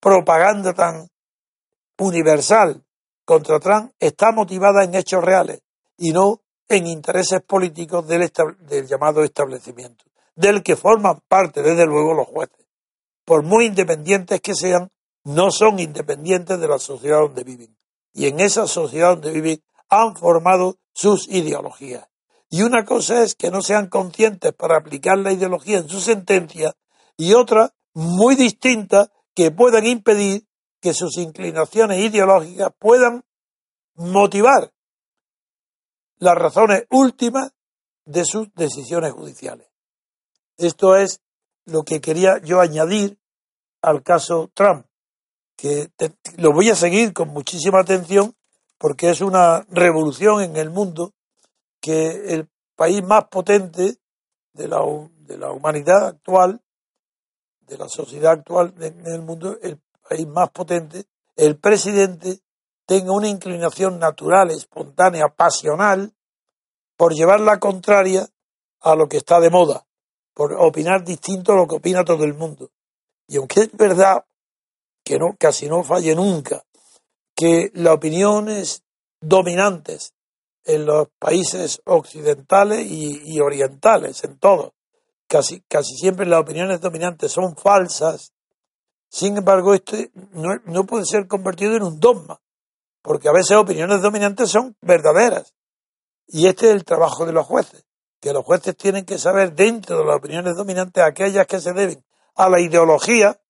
[0.00, 1.08] propaganda tan
[1.98, 2.84] universal
[3.24, 5.62] contra Trump está motivada en hechos reales
[5.96, 6.41] y no
[6.76, 8.30] en intereses políticos del,
[8.60, 10.04] del llamado establecimiento,
[10.34, 12.66] del que forman parte, desde luego, los jueces,
[13.24, 14.90] por muy independientes que sean
[15.24, 17.76] no son independientes de la sociedad donde viven.
[18.12, 22.08] Y en esa sociedad donde viven han formado sus ideologías.
[22.50, 26.74] Y una cosa es que no sean conscientes para aplicar la ideología en su sentencia
[27.16, 30.46] y otra muy distinta que puedan impedir
[30.80, 33.24] que sus inclinaciones ideológicas puedan
[33.94, 34.72] motivar
[36.22, 37.50] las razones últimas
[38.04, 39.66] de sus decisiones judiciales.
[40.56, 41.20] Esto es
[41.64, 43.18] lo que quería yo añadir
[43.82, 44.86] al caso Trump,
[45.56, 45.90] que
[46.36, 48.36] lo voy a seguir con muchísima atención
[48.78, 51.12] porque es una revolución en el mundo
[51.80, 53.96] que el país más potente
[54.52, 54.78] de la,
[55.26, 56.62] de la humanidad actual,
[57.62, 61.04] de la sociedad actual en el mundo, el país más potente,
[61.34, 62.38] el presidente
[62.92, 66.12] tenga una inclinación natural, espontánea, pasional,
[66.94, 68.28] por llevar la contraria
[68.82, 69.86] a lo que está de moda,
[70.34, 72.70] por opinar distinto a lo que opina todo el mundo.
[73.26, 74.26] Y aunque es verdad
[75.02, 76.64] que no, casi no falle nunca,
[77.34, 78.82] que las opiniones
[79.22, 80.12] dominantes
[80.66, 84.74] en los países occidentales y, orientales, en todo,
[85.26, 88.34] casi, casi siempre las opiniones dominantes son falsas,
[89.08, 92.42] sin embargo, este no, no puede ser convertido en un dogma,
[93.02, 95.54] porque a veces opiniones dominantes son verdaderas.
[96.26, 97.84] Y este es el trabajo de los jueces,
[98.20, 102.04] que los jueces tienen que saber dentro de las opiniones dominantes aquellas que se deben
[102.34, 103.40] a la ideología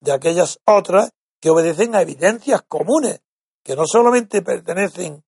[0.00, 3.20] de aquellas otras que obedecen a evidencias comunes,
[3.62, 5.24] que no solamente pertenecen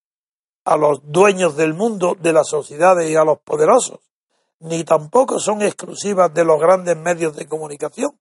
[0.65, 4.01] a los dueños del mundo, de las sociedades y a los poderosos,
[4.61, 8.19] ni tampoco son exclusivas de los grandes medios de comunicación,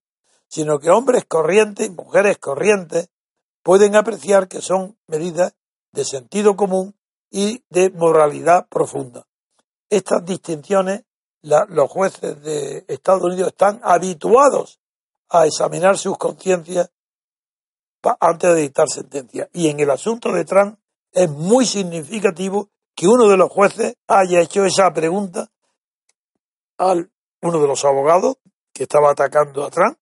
[0.48, 3.10] sino que hombres corrientes y mujeres corrientes
[3.68, 5.54] pueden apreciar que son medidas
[5.92, 6.98] de sentido común
[7.30, 9.26] y de moralidad profunda.
[9.90, 11.02] Estas distinciones
[11.42, 14.80] los jueces de Estados Unidos están habituados
[15.28, 16.90] a examinar sus conciencias
[18.18, 19.50] antes de dictar sentencia.
[19.52, 20.78] Y en el asunto de Trump
[21.12, 25.50] es muy significativo que uno de los jueces haya hecho esa pregunta
[26.78, 27.10] al
[27.42, 28.38] uno de los abogados
[28.72, 29.98] que estaba atacando a Trump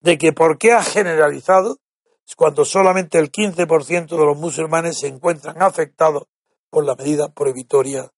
[0.00, 1.78] de que por qué ha generalizado
[2.36, 6.24] cuando solamente el 15% de los musulmanes se encuentran afectados
[6.70, 8.10] por la medida prohibitoria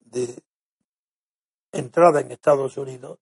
[0.00, 0.42] de
[1.72, 3.18] entrada en Estados Unidos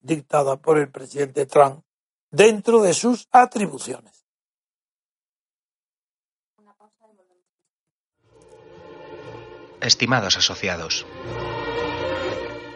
[0.00, 1.84] dictada por el presidente Trump
[2.30, 4.24] dentro de sus atribuciones.
[9.80, 11.06] Estimados asociados,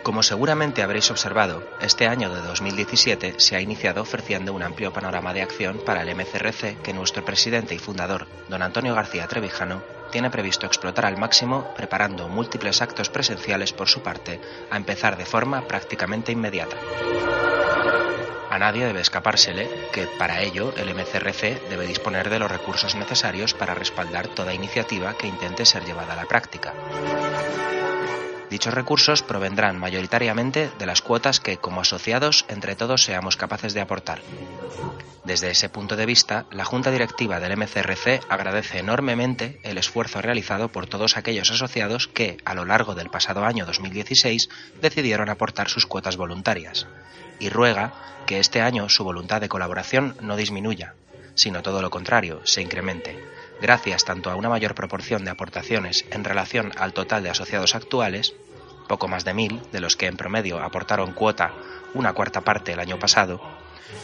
[0.08, 5.34] como seguramente habréis observado, este año de 2017 se ha iniciado ofreciendo un amplio panorama
[5.34, 10.30] de acción para el MCRC que nuestro presidente y fundador, don Antonio García Trevijano, tiene
[10.30, 14.40] previsto explotar al máximo preparando múltiples actos presenciales por su parte,
[14.70, 16.78] a empezar de forma prácticamente inmediata.
[18.48, 23.52] A nadie debe escapársele que, para ello, el MCRC debe disponer de los recursos necesarios
[23.52, 26.72] para respaldar toda iniciativa que intente ser llevada a la práctica.
[28.50, 33.82] Dichos recursos provendrán mayoritariamente de las cuotas que, como asociados, entre todos seamos capaces de
[33.82, 34.22] aportar.
[35.24, 40.68] Desde ese punto de vista, la Junta Directiva del MCRC agradece enormemente el esfuerzo realizado
[40.68, 44.48] por todos aquellos asociados que, a lo largo del pasado año 2016,
[44.80, 46.87] decidieron aportar sus cuotas voluntarias,
[47.38, 47.92] y ruega
[48.26, 50.94] que este año su voluntad de colaboración no disminuya,
[51.34, 53.18] sino todo lo contrario, se incremente
[53.60, 58.34] gracias tanto a una mayor proporción de aportaciones en relación al total de asociados actuales,
[58.88, 61.52] poco más de mil, de los que en promedio aportaron cuota
[61.94, 63.40] una cuarta parte el año pasado,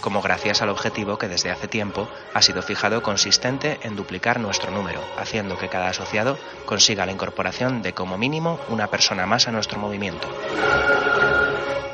[0.00, 4.70] como gracias al objetivo que desde hace tiempo ha sido fijado consistente en duplicar nuestro
[4.70, 9.52] número, haciendo que cada asociado consiga la incorporación de como mínimo una persona más a
[9.52, 10.28] nuestro movimiento.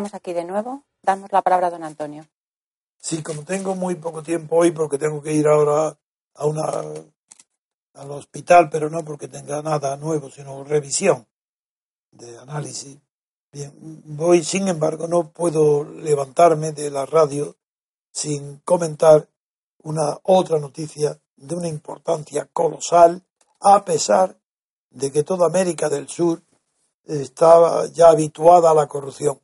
[0.00, 0.82] Estamos aquí de nuevo.
[1.02, 2.26] Damos la palabra a don Antonio.
[2.96, 5.94] Sí, como tengo muy poco tiempo hoy porque tengo que ir ahora
[6.36, 6.62] a una
[7.92, 11.26] al hospital, pero no porque tenga nada nuevo, sino revisión
[12.12, 12.96] de análisis.
[13.52, 13.74] Bien,
[14.06, 17.56] voy, sin embargo, no puedo levantarme de la radio
[18.10, 19.28] sin comentar
[19.82, 23.22] una otra noticia de una importancia colosal,
[23.60, 24.34] a pesar
[24.88, 26.40] de que toda América del Sur
[27.04, 29.38] estaba ya habituada a la corrupción.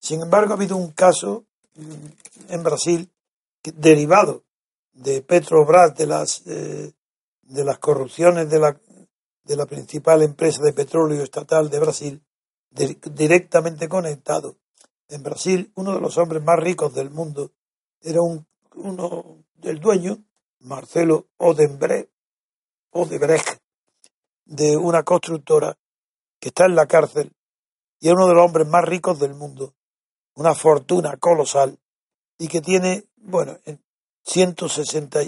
[0.00, 1.44] Sin embargo, ha habido un caso
[2.48, 3.10] en Brasil
[3.62, 4.44] derivado
[4.92, 6.92] de Petrobras, de las, eh,
[7.42, 8.80] de las corrupciones de la,
[9.44, 12.22] de la principal empresa de petróleo estatal de Brasil,
[12.70, 14.56] directamente conectado.
[15.08, 17.52] En Brasil, uno de los hombres más ricos del mundo
[18.00, 20.18] era un, uno, el dueño
[20.60, 22.10] Marcelo Odenbrecht,
[22.90, 23.60] Odebrecht,
[24.44, 25.78] de una constructora
[26.40, 27.32] que está en la cárcel
[28.00, 29.74] y es uno de los hombres más ricos del mundo,
[30.38, 31.76] una fortuna colosal
[32.38, 33.58] y que tiene, bueno,
[34.22, 35.20] 160,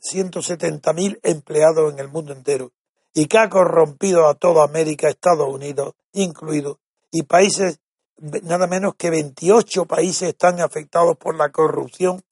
[0.00, 2.72] 170 mil empleados en el mundo entero
[3.12, 6.80] y que ha corrompido a toda América, Estados Unidos incluido,
[7.10, 7.80] y países,
[8.16, 12.22] nada menos que 28 países están afectados por la corrupción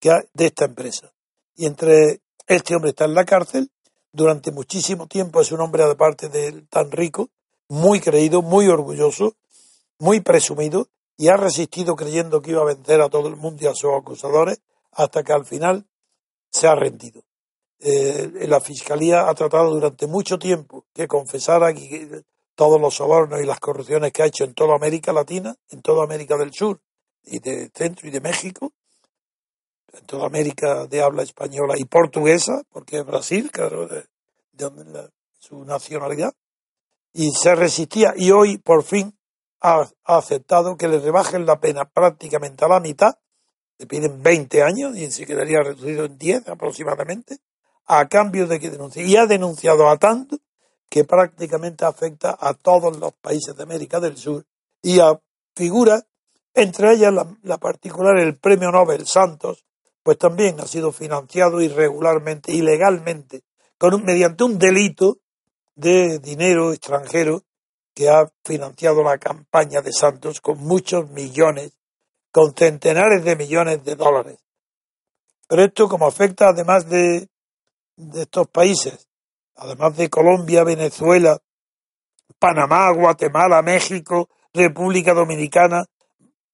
[0.00, 1.12] de esta empresa.
[1.56, 3.70] Y entre este hombre está en la cárcel
[4.12, 7.30] durante muchísimo tiempo, es un hombre aparte de tan rico,
[7.68, 9.34] muy creído, muy orgulloso,
[9.98, 13.66] muy presumido, y ha resistido creyendo que iba a vencer a todo el mundo y
[13.66, 14.60] a sus acusadores,
[14.92, 15.86] hasta que al final
[16.50, 17.22] se ha rendido.
[17.80, 22.22] Eh, la Fiscalía ha tratado durante mucho tiempo que confesara que
[22.54, 26.04] todos los sobornos y las corrupciones que ha hecho en toda América Latina, en toda
[26.04, 26.80] América del Sur
[27.24, 28.72] y de Centro y de México,
[29.92, 34.04] en toda América de habla española y portuguesa, porque es Brasil, claro, de,
[35.38, 36.32] su nacionalidad,
[37.12, 39.16] y se resistía y hoy por fin
[39.64, 43.16] ha, aceptado que le rebajen la pena prácticamente a la mitad,
[43.78, 47.38] le piden 20 años y se quedaría reducido en 10 aproximadamente,
[47.86, 49.04] a cambio de que denuncie.
[49.04, 50.36] Y ha denunciado a tanto
[50.90, 54.44] que prácticamente afecta a todos los países de América del Sur
[54.82, 55.18] y a
[55.56, 56.04] figuras,
[56.52, 57.12] entre ellas
[57.42, 59.64] la, particular el premio Nobel Santos,
[60.02, 63.42] pues también ha sido financiado irregularmente, ilegalmente,
[63.78, 65.18] con mediante un delito
[65.74, 67.42] de dinero extranjero
[67.94, 71.72] que ha financiado la campaña de Santos con muchos millones,
[72.32, 74.38] con centenares de millones de dólares.
[75.48, 77.28] Pero esto como afecta además de
[78.14, 79.08] estos países,
[79.56, 81.40] además de Colombia, Venezuela,
[82.38, 85.84] Panamá, Guatemala, México, República Dominicana,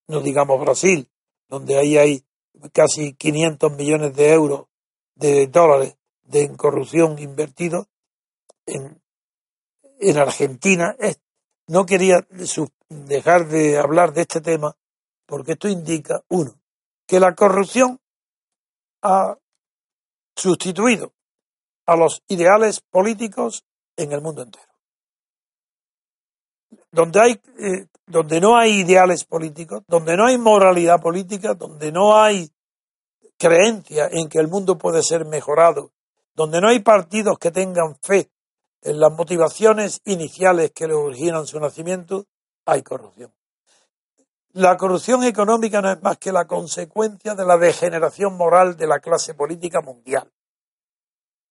[0.08, 1.08] no digamos Brasil,
[1.48, 2.24] donde ahí hay
[2.72, 4.66] casi 500 millones de euros,
[5.14, 7.86] de dólares de corrupción invertidos,
[8.66, 9.02] en,
[9.98, 10.96] en Argentina.
[11.70, 12.26] No quería
[12.88, 14.76] dejar de hablar de este tema
[15.24, 16.58] porque esto indica, uno,
[17.06, 18.00] que la corrupción
[19.02, 19.38] ha
[20.34, 21.12] sustituido
[21.86, 23.64] a los ideales políticos
[23.96, 24.66] en el mundo entero.
[26.90, 32.20] Donde, hay, eh, donde no hay ideales políticos, donde no hay moralidad política, donde no
[32.20, 32.50] hay
[33.38, 35.92] creencia en que el mundo puede ser mejorado,
[36.34, 38.28] donde no hay partidos que tengan fe
[38.82, 42.26] en las motivaciones iniciales que le originan su nacimiento,
[42.64, 43.32] hay corrupción.
[44.52, 48.98] La corrupción económica no es más que la consecuencia de la degeneración moral de la
[48.98, 50.32] clase política mundial.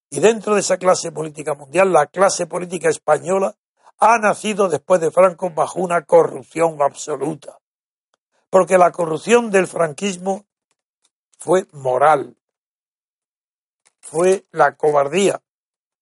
[0.10, 3.56] Y dentro de esa clase política mundial, la clase política española
[4.00, 7.60] ha nacido después de Franco bajo una corrupción absoluta.
[8.50, 10.46] Porque la corrupción del franquismo
[11.38, 12.36] fue moral,
[14.02, 15.42] fue la cobardía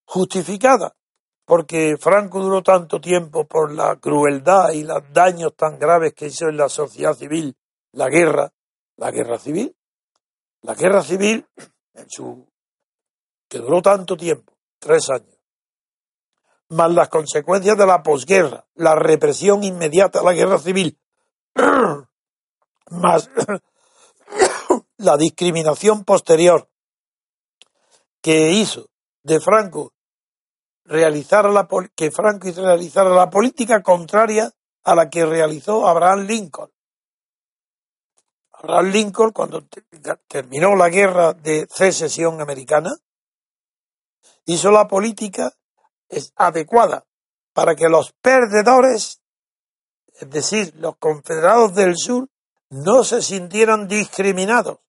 [0.06, 0.96] justificada,
[1.48, 6.50] porque Franco duró tanto tiempo por la crueldad y los daños tan graves que hizo
[6.50, 7.56] en la sociedad civil
[7.94, 8.52] la guerra,
[8.98, 9.74] la guerra civil.
[10.64, 11.48] La guerra civil,
[11.94, 12.46] en su
[13.48, 15.40] que duró tanto tiempo, tres años,
[16.68, 21.00] más las consecuencias de la posguerra, la represión inmediata a la guerra civil,
[22.92, 23.30] más
[24.98, 26.70] la discriminación posterior
[28.20, 28.90] que hizo
[29.24, 29.94] de Franco
[30.88, 34.52] realizar la, que Franco realizara la política contraria
[34.84, 36.72] a la que realizó Abraham Lincoln.
[38.54, 39.66] Abraham Lincoln, cuando
[40.28, 42.96] terminó la guerra de secesión americana,
[44.46, 45.52] hizo la política
[46.36, 47.06] adecuada
[47.54, 49.22] para que los perdedores,
[50.14, 52.30] es decir, los confederados del sur,
[52.70, 54.80] no se sintieran discriminados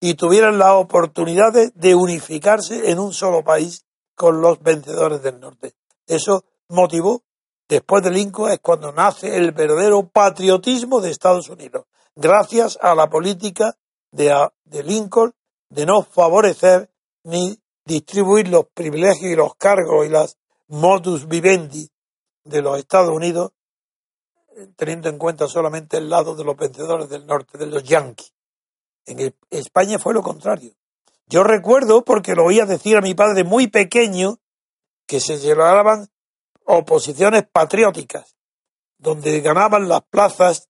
[0.00, 3.84] y tuvieran la oportunidad de unificarse en un solo país
[4.20, 5.72] con los vencedores del norte.
[6.06, 7.22] Eso motivó,
[7.66, 13.08] después de Lincoln, es cuando nace el verdadero patriotismo de Estados Unidos, gracias a la
[13.08, 13.78] política
[14.10, 14.30] de,
[14.64, 15.32] de Lincoln
[15.70, 16.90] de no favorecer
[17.24, 20.36] ni distribuir los privilegios y los cargos y las
[20.68, 21.88] modus vivendi
[22.44, 23.52] de los Estados Unidos,
[24.76, 28.34] teniendo en cuenta solamente el lado de los vencedores del norte, de los yanquis.
[29.06, 30.74] En España fue lo contrario.
[31.30, 34.38] Yo recuerdo, porque lo oía decir a mi padre muy pequeño,
[35.06, 36.08] que se llevaban
[36.64, 38.36] oposiciones patrióticas,
[38.98, 40.68] donde ganaban las plazas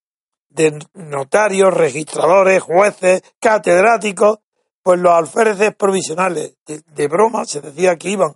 [0.51, 4.41] de notarios, registradores, jueces, catedráticos,
[4.83, 8.35] pues los alféreces provisionales de, broma se decía que iban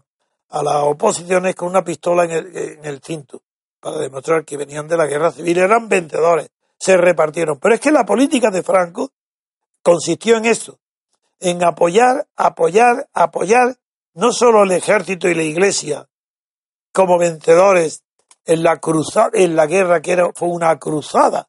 [0.48, 3.42] a las oposiciones con una pistola en el, en el cinto
[3.80, 6.48] para demostrar que venían de la guerra civil, eran vencedores,
[6.78, 7.58] se repartieron.
[7.58, 9.10] Pero es que la política de Franco
[9.82, 10.80] consistió en eso,
[11.40, 13.76] en apoyar, apoyar, apoyar
[14.14, 16.08] no solo el ejército y la iglesia
[16.92, 18.04] como vencedores
[18.44, 21.48] en la cruzada, en la guerra que era, fue una cruzada,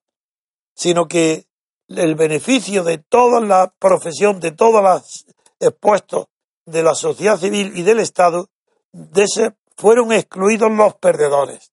[0.74, 1.46] sino que
[1.88, 5.26] el beneficio de toda la profesión, de todos los
[5.60, 6.28] expuestos
[6.66, 8.50] de la sociedad civil y del Estado,
[8.92, 11.72] de ese, fueron excluidos los perdedores.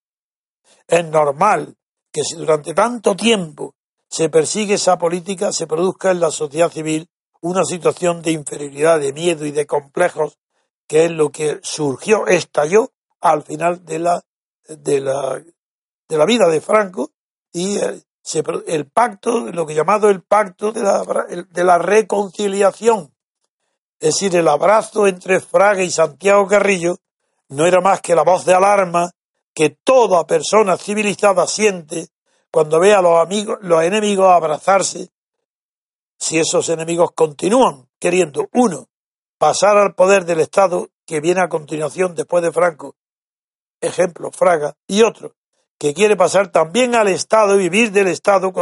[0.87, 1.77] Es normal
[2.13, 3.75] que si durante tanto tiempo
[4.09, 7.09] se persigue esa política, se produzca en la sociedad civil
[7.43, 10.39] una situación de inferioridad, de miedo y de complejos,
[10.87, 14.23] que es lo que surgió, estalló al final de la,
[14.69, 15.43] de la,
[16.09, 17.11] de la vida de Franco
[17.53, 18.05] y el,
[18.67, 21.05] el pacto, lo que llamado el pacto de la,
[21.51, 23.13] de la reconciliación,
[23.99, 26.97] es decir, el abrazo entre Fraga y Santiago Carrillo,
[27.49, 29.11] no era más que la voz de alarma
[29.55, 32.09] que toda persona civilizada siente
[32.51, 35.09] cuando ve a los amigos, los enemigos abrazarse,
[36.23, 38.89] si esos enemigos continúan queriendo, uno,
[39.39, 42.95] pasar al poder del Estado que viene a continuación después de Franco,
[43.81, 45.35] ejemplo, Fraga, y otro,
[45.79, 48.53] que quiere pasar también al Estado y vivir del Estado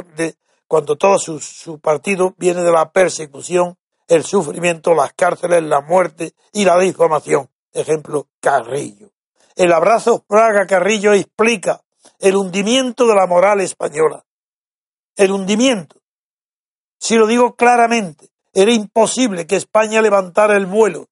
[0.66, 3.76] cuando todo su, partido viene de la persecución,
[4.08, 7.50] el sufrimiento, las cárceles, la muerte y la difamación.
[7.74, 9.10] Ejemplo, Carrillo.
[9.54, 11.82] El abrazo Fraga-Carrillo explica
[12.20, 14.24] el hundimiento de la moral española.
[15.14, 15.99] El hundimiento.
[17.00, 21.08] Si lo digo claramente, era imposible que España levantara el vuelo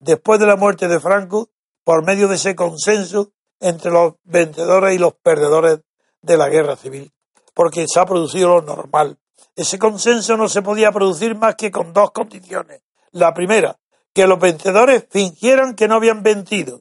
[0.00, 1.50] después de la muerte de Franco
[1.84, 3.30] por medio de ese consenso
[3.60, 5.80] entre los vencedores y los perdedores
[6.20, 7.12] de la guerra civil,
[7.54, 9.16] porque se ha producido lo normal.
[9.54, 12.82] Ese consenso no se podía producir más que con dos condiciones.
[13.12, 13.78] La primera,
[14.12, 16.80] que los vencedores fingieran que no habían vencido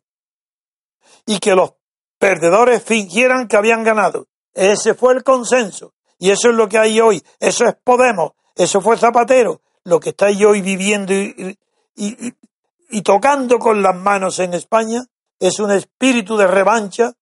[1.28, 1.74] y que los
[2.18, 4.28] perdedores fingieran que habían ganado.
[4.54, 7.24] Ese fue el consenso y eso es lo que hay hoy.
[7.40, 11.14] Eso es Podemos, eso fue Zapatero, lo que está hoy viviendo
[11.96, 15.06] y tocando con las manos en España
[15.40, 17.14] es un espíritu de revancha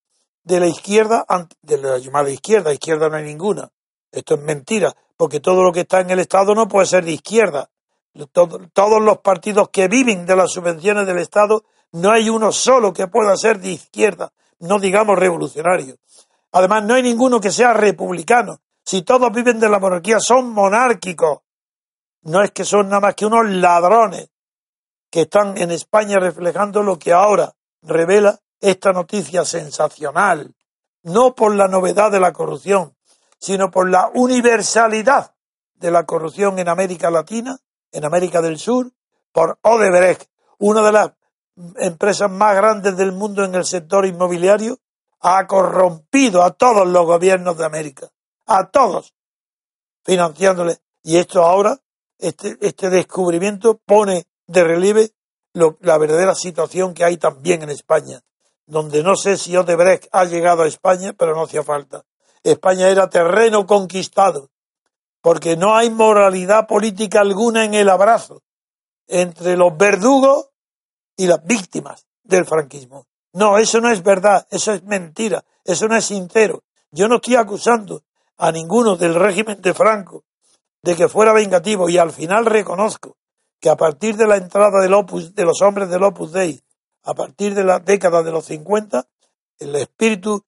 [0.44, 1.26] de la izquierda,
[1.62, 3.70] de la llamada izquierda, izquierda no hay ninguna.
[4.12, 7.12] Esto es mentira, porque todo lo que está en el Estado no puede ser de
[7.12, 7.70] izquierda.
[8.32, 13.08] todos los partidos que viven de las subvenciones del Estado, no hay uno solo que
[13.08, 15.98] pueda ser de izquierda, no digamos revolucionario.
[16.52, 18.62] Además, no hay ninguno que sea republicano.
[18.86, 21.40] Si todos viven de la monarquía, son monárquicos.
[22.22, 24.30] No es que son nada más que unos ladrones
[25.10, 30.54] que están en España reflejando lo que ahora revela esta noticia sensacional,
[31.04, 32.96] no por la novedad de la corrupción,
[33.40, 35.36] sino por la universalidad
[35.76, 37.58] de la corrupción en América Latina,
[37.92, 38.92] en América del Sur,
[39.32, 41.12] por Odebrecht, una de las
[41.78, 44.80] empresas más grandes del mundo en el sector inmobiliario,
[45.22, 48.10] ha corrompido a todos los gobiernos de América,
[48.46, 49.14] a todos,
[50.04, 50.82] financiándoles.
[51.04, 51.80] Y esto ahora,
[52.18, 55.12] este, este descubrimiento pone de relieve
[55.54, 58.22] la verdadera situación que hay también en España,
[58.66, 62.04] donde no sé si Odebrecht ha llegado a España, pero no hacía falta.
[62.44, 64.50] España era terreno conquistado,
[65.22, 68.44] porque no hay moralidad política alguna en el abrazo
[69.08, 70.50] entre los verdugos
[71.16, 73.08] y las víctimas del franquismo.
[73.34, 76.64] No, eso no es verdad, eso es mentira, eso no es sincero.
[76.92, 78.04] Yo no estoy acusando
[78.38, 80.24] a ninguno del régimen de Franco
[80.84, 83.18] de que fuera vengativo y al final reconozco
[83.60, 86.62] que a partir de la entrada del opus, de los hombres del Opus Dei,
[87.04, 89.08] a partir de la década de los 50,
[89.60, 90.44] el espíritu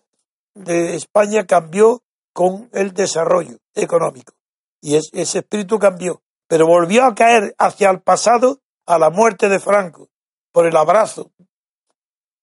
[0.54, 4.34] de España cambió con el desarrollo económico.
[4.82, 9.60] Y ese espíritu cambió, pero volvió a caer hacia el pasado a la muerte de
[9.60, 10.10] Franco,
[10.52, 11.32] por el abrazo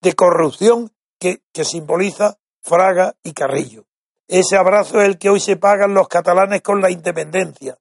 [0.01, 3.87] de corrupción que, que simboliza Fraga y Carrillo.
[4.27, 7.79] Ese abrazo es el que hoy se pagan los catalanes con la independencia.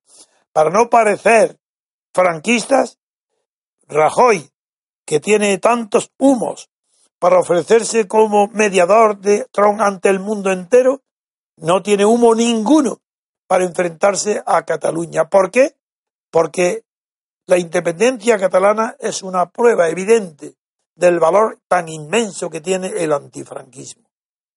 [0.51, 1.57] Para no parecer
[2.13, 2.99] franquistas,
[3.87, 4.49] Rajoy,
[5.05, 6.69] que tiene tantos humos
[7.19, 11.01] para ofrecerse como mediador de Trump ante el mundo entero,
[11.57, 13.01] no tiene humo ninguno
[13.47, 15.29] para enfrentarse a Cataluña.
[15.29, 15.75] ¿Por qué?
[16.31, 16.83] Porque
[17.45, 20.55] la independencia catalana es una prueba evidente
[20.95, 24.03] del valor tan inmenso que tiene el antifranquismo.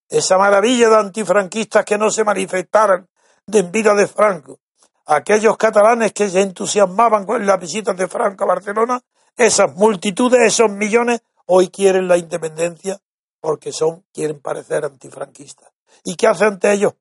[0.09, 3.09] Esa maravilla de antifranquistas que no se manifestaran
[3.47, 4.61] de en vida de Franco,
[5.07, 9.01] aquellos catalanes que se entusiasmaban con las visitas de Franco a Barcelona,
[9.37, 13.01] esas multitudes, esos millones, hoy quieren la independencia
[13.41, 15.71] porque son, quieren parecer antifranquistas.
[16.05, 16.95] ¿Y qué hace ante ellos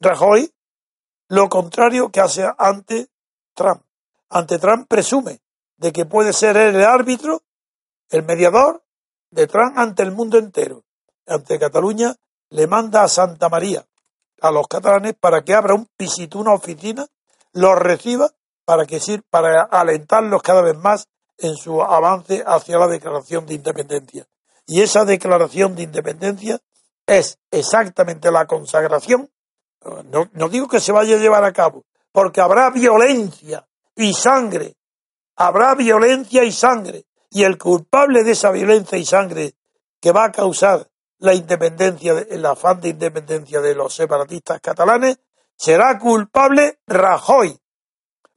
[0.00, 0.52] Rajoy?
[1.28, 3.08] Lo contrario que hace ante
[3.54, 3.82] Trump.
[4.28, 5.40] Ante Trump presume
[5.76, 7.42] de que puede ser el árbitro,
[8.10, 8.84] el mediador
[9.30, 10.84] de Trump ante el mundo entero.
[11.26, 12.14] Ante Cataluña
[12.50, 13.84] le manda a Santa María,
[14.40, 17.06] a los catalanes para que abra un pisito, una oficina,
[17.52, 18.30] los reciba
[18.64, 19.00] para que
[19.30, 21.08] para alentarlos cada vez más
[21.38, 24.26] en su avance hacia la declaración de independencia.
[24.66, 26.58] Y esa declaración de independencia
[27.06, 29.30] es exactamente la consagración.
[30.10, 34.74] No digo que se vaya a llevar a cabo, porque habrá violencia y sangre.
[35.36, 37.04] Habrá violencia y sangre.
[37.30, 39.54] Y el culpable de esa violencia y sangre
[40.00, 40.88] que va a causar
[41.18, 45.18] la independencia, el afán de independencia de los separatistas catalanes,
[45.56, 47.58] será culpable Rajoy,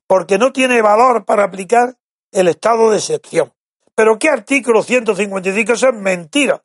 [0.08, 1.98] porque no tiene valor para aplicar
[2.32, 3.54] el estado de excepción.
[3.96, 5.74] Pero ¿qué artículo 155?
[5.74, 6.64] Eso es mentira.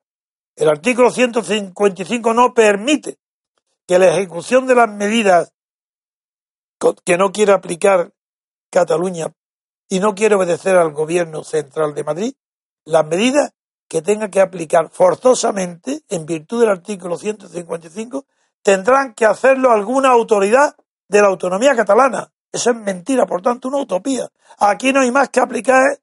[0.56, 3.18] El artículo 155 no permite
[3.86, 5.52] que la ejecución de las medidas
[7.04, 8.12] que no quiere aplicar
[8.70, 9.32] Cataluña
[9.88, 12.34] y no quiere obedecer al gobierno central de Madrid,
[12.84, 13.52] las medidas
[13.88, 18.26] que tenga que aplicar forzosamente, en virtud del artículo 155,
[18.62, 20.74] tendrán que hacerlo alguna autoridad
[21.08, 22.32] de la autonomía catalana.
[22.50, 24.28] Eso es mentira, por tanto, una utopía.
[24.58, 26.00] Aquí no hay más que aplicar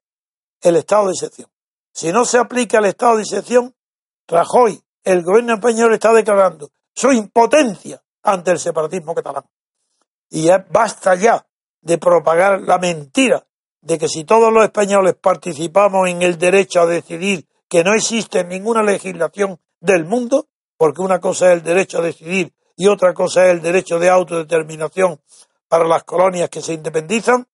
[0.60, 1.50] el estado de excepción.
[1.92, 3.74] Si no se aplica el estado de excepción,
[4.28, 9.44] Rajoy, el gobierno español está declarando su impotencia ante el separatismo catalán.
[10.30, 11.44] Y basta ya
[11.80, 13.44] de propagar la mentira
[13.80, 18.44] de que si todos los españoles participamos en el derecho a decidir que no existe
[18.44, 20.46] ninguna legislación del mundo,
[20.76, 24.10] porque una cosa es el derecho a decidir y otra cosa es el derecho de
[24.10, 25.18] autodeterminación
[25.68, 27.48] para las colonias que se independizan,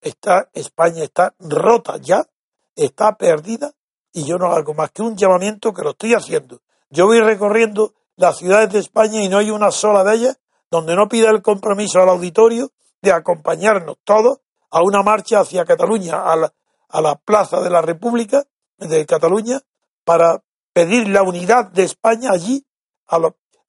[0.00, 2.26] está, España está rota ya,
[2.74, 3.70] está perdida
[4.12, 6.60] y yo no hago más que un llamamiento que lo estoy haciendo.
[6.90, 10.96] Yo voy recorriendo las ciudades de España y no hay una sola de ellas donde
[10.96, 16.34] no pida el compromiso al auditorio de acompañarnos todos a una marcha hacia Cataluña, a
[16.34, 16.52] la,
[16.88, 18.42] a la Plaza de la República,
[18.78, 19.60] de Cataluña
[20.04, 22.64] para pedir la unidad de España allí,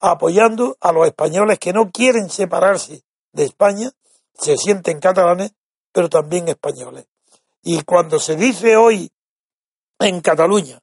[0.00, 3.02] apoyando a los españoles que no quieren separarse
[3.32, 3.90] de España,
[4.34, 5.52] se sienten catalanes,
[5.92, 7.06] pero también españoles.
[7.62, 9.10] Y cuando se dice hoy
[9.98, 10.80] en Cataluña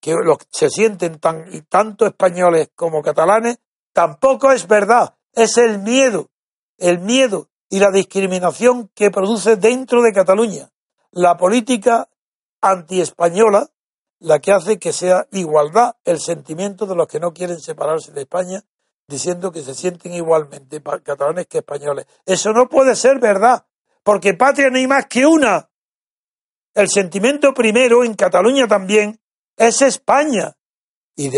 [0.00, 0.14] que
[0.50, 3.58] se sienten tan, tanto españoles como catalanes,
[3.92, 6.28] tampoco es verdad, es el miedo,
[6.76, 10.70] el miedo y la discriminación que produce dentro de Cataluña.
[11.10, 12.08] La política
[12.64, 13.68] antiespañola
[14.20, 18.22] la que hace que sea igualdad el sentimiento de los que no quieren separarse de
[18.22, 18.64] España,
[19.06, 22.06] diciendo que se sienten igualmente catalanes que españoles.
[22.24, 23.66] Eso no puede ser verdad,
[24.02, 25.68] porque patria no hay más que una.
[26.72, 29.20] El sentimiento primero en Cataluña también
[29.56, 30.56] es España.
[31.16, 31.28] Y,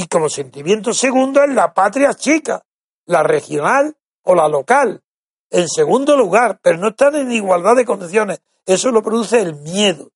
[0.00, 2.64] y como sentimiento segundo es la patria chica,
[3.04, 5.02] la regional o la local.
[5.50, 8.40] En segundo lugar, pero no están en igualdad de condiciones.
[8.64, 10.12] Eso lo produce el miedo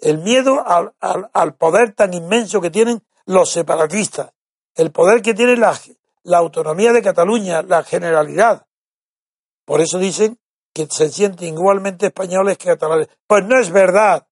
[0.00, 4.32] el miedo al, al, poder tan inmenso que tienen los separatistas,
[4.74, 5.78] el poder que tiene la,
[6.22, 8.66] la autonomía de Cataluña, la generalidad.
[9.64, 10.38] Por eso dicen
[10.72, 13.08] que se sienten igualmente españoles que catalanes.
[13.26, 14.26] Pues no es verdad.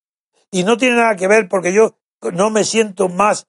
[0.50, 1.98] Y no tiene nada que ver porque yo
[2.32, 3.46] no me siento más,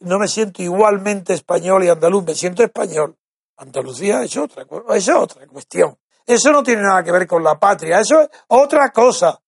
[0.00, 3.16] no me siento igualmente español y andaluz, me siento español.
[3.56, 5.98] Andalucía es otra, es otra cuestión.
[6.26, 9.40] Eso no tiene nada que ver con la patria, eso es otra cosa.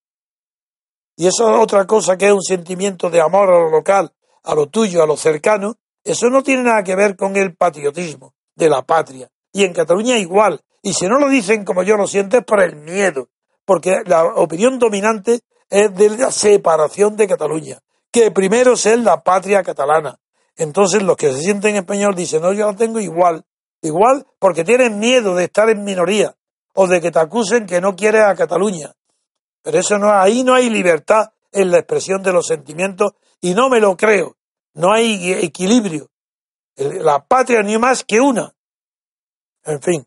[1.20, 4.10] Y eso es otra cosa que es un sentimiento de amor a lo local,
[4.42, 5.76] a lo tuyo, a lo cercano.
[6.02, 9.28] Eso no tiene nada que ver con el patriotismo de la patria.
[9.52, 10.62] Y en Cataluña igual.
[10.80, 13.28] Y si no lo dicen como yo lo siento es por el miedo.
[13.66, 17.80] Porque la opinión dominante es de la separación de Cataluña.
[18.10, 20.18] Que primero es la patria catalana.
[20.56, 23.44] Entonces los que se sienten español dicen, no, yo la tengo igual.
[23.82, 26.34] Igual porque tienen miedo de estar en minoría.
[26.72, 28.94] O de que te acusen que no quieres a Cataluña
[29.62, 33.68] pero eso no, ahí no hay libertad en la expresión de los sentimientos y no
[33.68, 34.36] me lo creo.
[34.74, 36.11] No hay equilibrio.
[36.76, 38.54] La patria ni más que una.
[39.64, 40.06] En fin,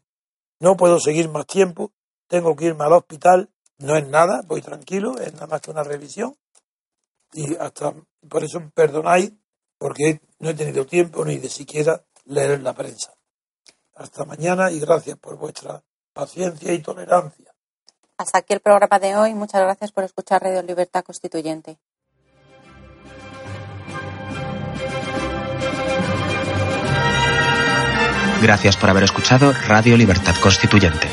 [0.60, 1.92] no puedo seguir más tiempo.
[2.28, 3.50] Tengo que irme al hospital.
[3.78, 6.36] No es nada, voy tranquilo, es nada más que una revisión.
[7.34, 7.94] Y hasta
[8.30, 9.34] por eso perdonáis,
[9.78, 13.14] porque no he tenido tiempo ni de siquiera leer la prensa.
[13.96, 15.84] Hasta mañana y gracias por vuestra
[16.14, 17.53] paciencia y tolerancia.
[18.24, 19.34] Hasta aquí el programa de hoy.
[19.34, 21.78] Muchas gracias por escuchar Radio Libertad Constituyente.
[28.42, 31.10] Gracias por haber escuchado Radio Libertad Constituyente.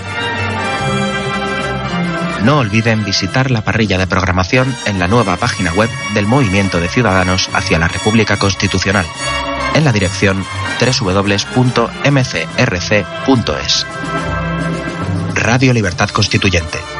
[2.44, 6.86] No olviden visitar la parrilla de programación en la nueva página web del Movimiento de
[6.86, 9.06] Ciudadanos hacia la República Constitucional,
[9.74, 10.44] en la dirección
[10.80, 11.56] www.mcrc.es.
[15.34, 16.99] Radio Libertad Constituyente.